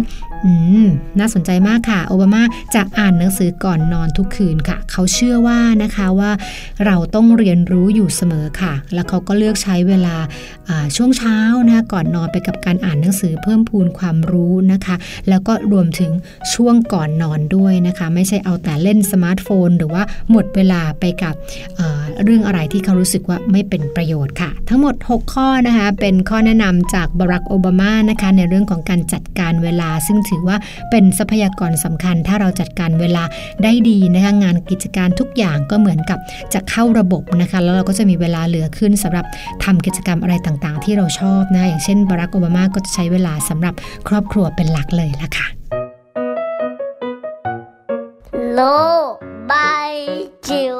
[0.46, 0.54] อื
[0.86, 0.88] ม
[1.20, 2.42] น่าสนใจมากค่ะ โอบามา
[2.76, 6.32] จะอ่านหนังสือก่อนนอนทุกคืนค่ะ เขาเชื่อว่านะคะว่า
[6.86, 10.16] เราต้องเรียนรู้อยู่เสมอค่ะ แล้วเขาก็เลือกใช้เวลา
[10.96, 14.96] ช่วงเช้านะคะก่อนนอนไปกับการอ่านหนังสือเพิ่มพูนความรู้นะคะ
[15.30, 16.12] แล้วก็รวมถึง
[16.54, 21.34] ช่วงก่อนนอนด้วยนะคะ ไม่ใช่เอาแต่เล่นสมาร์ทโฟน หรือว่าหมดเวลาไปกับ
[21.78, 30.58] เเรื่องอะไรที่เขารู้สึกว่าไม่เป็นประโยชน์ค่ะ ทั้งหมด 6 ข้อนะคะเป็นข้อแนะนำจากบารักโอบามานะคะในเรื่องของการจัดการเวลาซึ่งถือว่า
[30.90, 33.24] เป็นทรัพยากรสำคัญ ถ้าเราจัดการเวลา
[33.64, 36.20] ได้ดีนะคะงานกิจการทุกอย่างก็เหมือนกับ
[36.54, 39.26] จะเข้าระบบนะคะ แล้วเราก็จะมีเวลาเหลือขึ้นสำหรับ
[39.64, 43.74] ทำกิจกรรมอะไรต่างๆ ที่เราชอบนะอย่างเช่นบารักโอบามาก็จะใช้เวลาสำหรับ
[44.08, 45.48] ครอบครัวเป็นหลักเลยละค่ะ
[48.54, 48.60] โล
[49.52, 49.94] บาย
[50.48, 50.76] จิ๋ว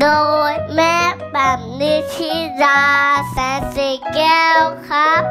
[0.00, 0.06] โด
[0.50, 0.96] ยแม่
[1.32, 2.32] แบบนิชิ
[2.62, 2.82] รา
[3.30, 5.22] แสนสีแก้วครับ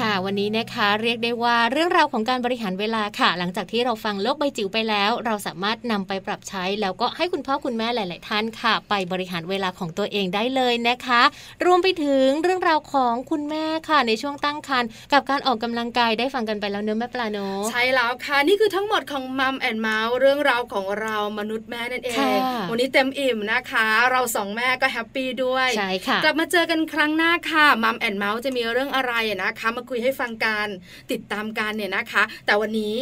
[0.04, 11.22] ่ะ วันนี้นะคะเรียกได้ว่าเรื่องราวของการบริหารเวลาค่ะ หลังจากที่เราฟังโลกใบจิ๋วไปแล้ว เราสามารถนำไปปรับใช้ แล้วก็ให้คุณพ่อคุณแม่หลาย ๆ ท่านค่ะ ไปบริหารเวลาของตัวเองได้เลยนะคะ
[11.64, 17.38] รวมไปถึงเรื่องราวของคุณแม่ค่ะ ในช่วงตั้งครรภ์กับการออกกำลังกายได้ฟังกันไปแล้วเนอะแม่ปลาเนอะ
[17.70, 22.38] ใช่แล้วค่ะนี่คือทั้งหมดของ Mom and Mouth เรื่องราวของเรามนุษย์แม่นั่นเอง
[22.70, 30.66] วันนี้เต็มอิ่มนะคะ เราสองแม่ก็แฮปปี้ด้วยใช่ค่ะกลับมาเจอกันครั้งหน้าค่ะ Mom and Mouth จะมีเรื่องอะไรนะคะมาคุยให้ฟังกัน
[31.12, 32.94] ติดตามกันเนี่ยนะคะ แต่วันนี้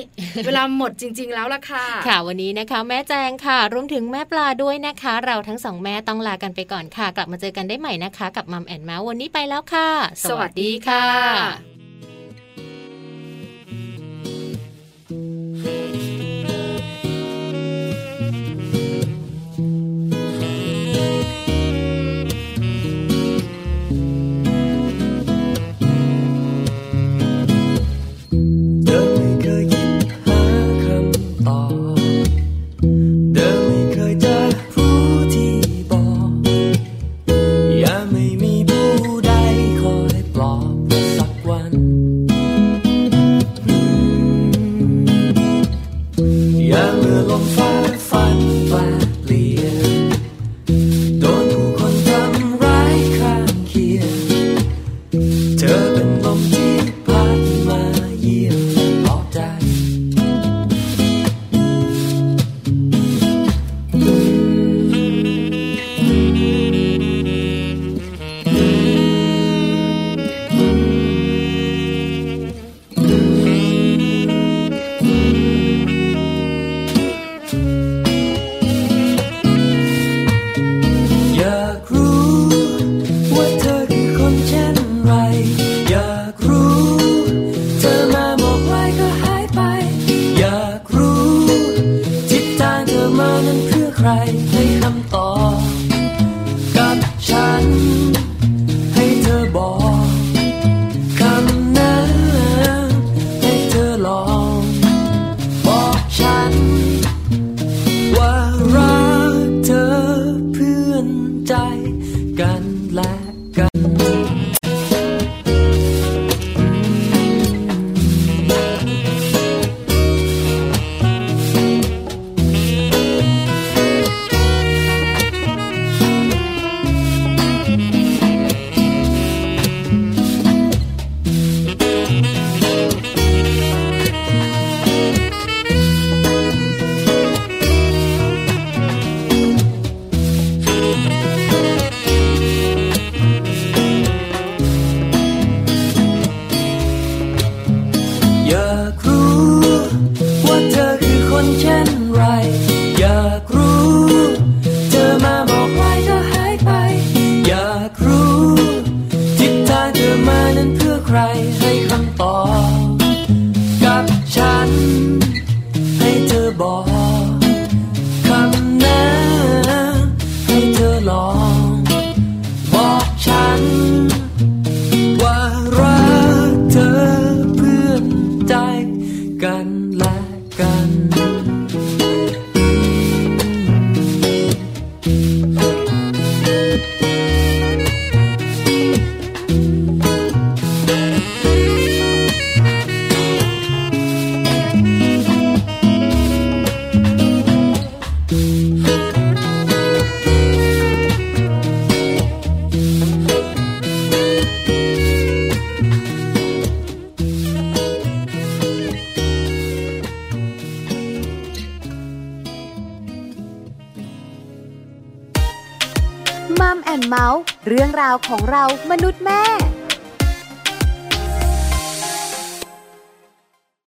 [0.47, 9.89] เวลาหมดจริง ๆ แล้วล่ะค่ะ ค่ะวันนี้นะคะ แม่แจงค่ะ รวมถึงแม่ปลาด้วยนะคะ เราทั้งสองแม่ต้องลากันไปก่อนค่ะ กลับมาเจอกันได้ใหม่นะคะ กับ Mom and Mouth วันนี้ไปแล้วค่ะ
[10.29, 11.76] สวัสดีค่ะ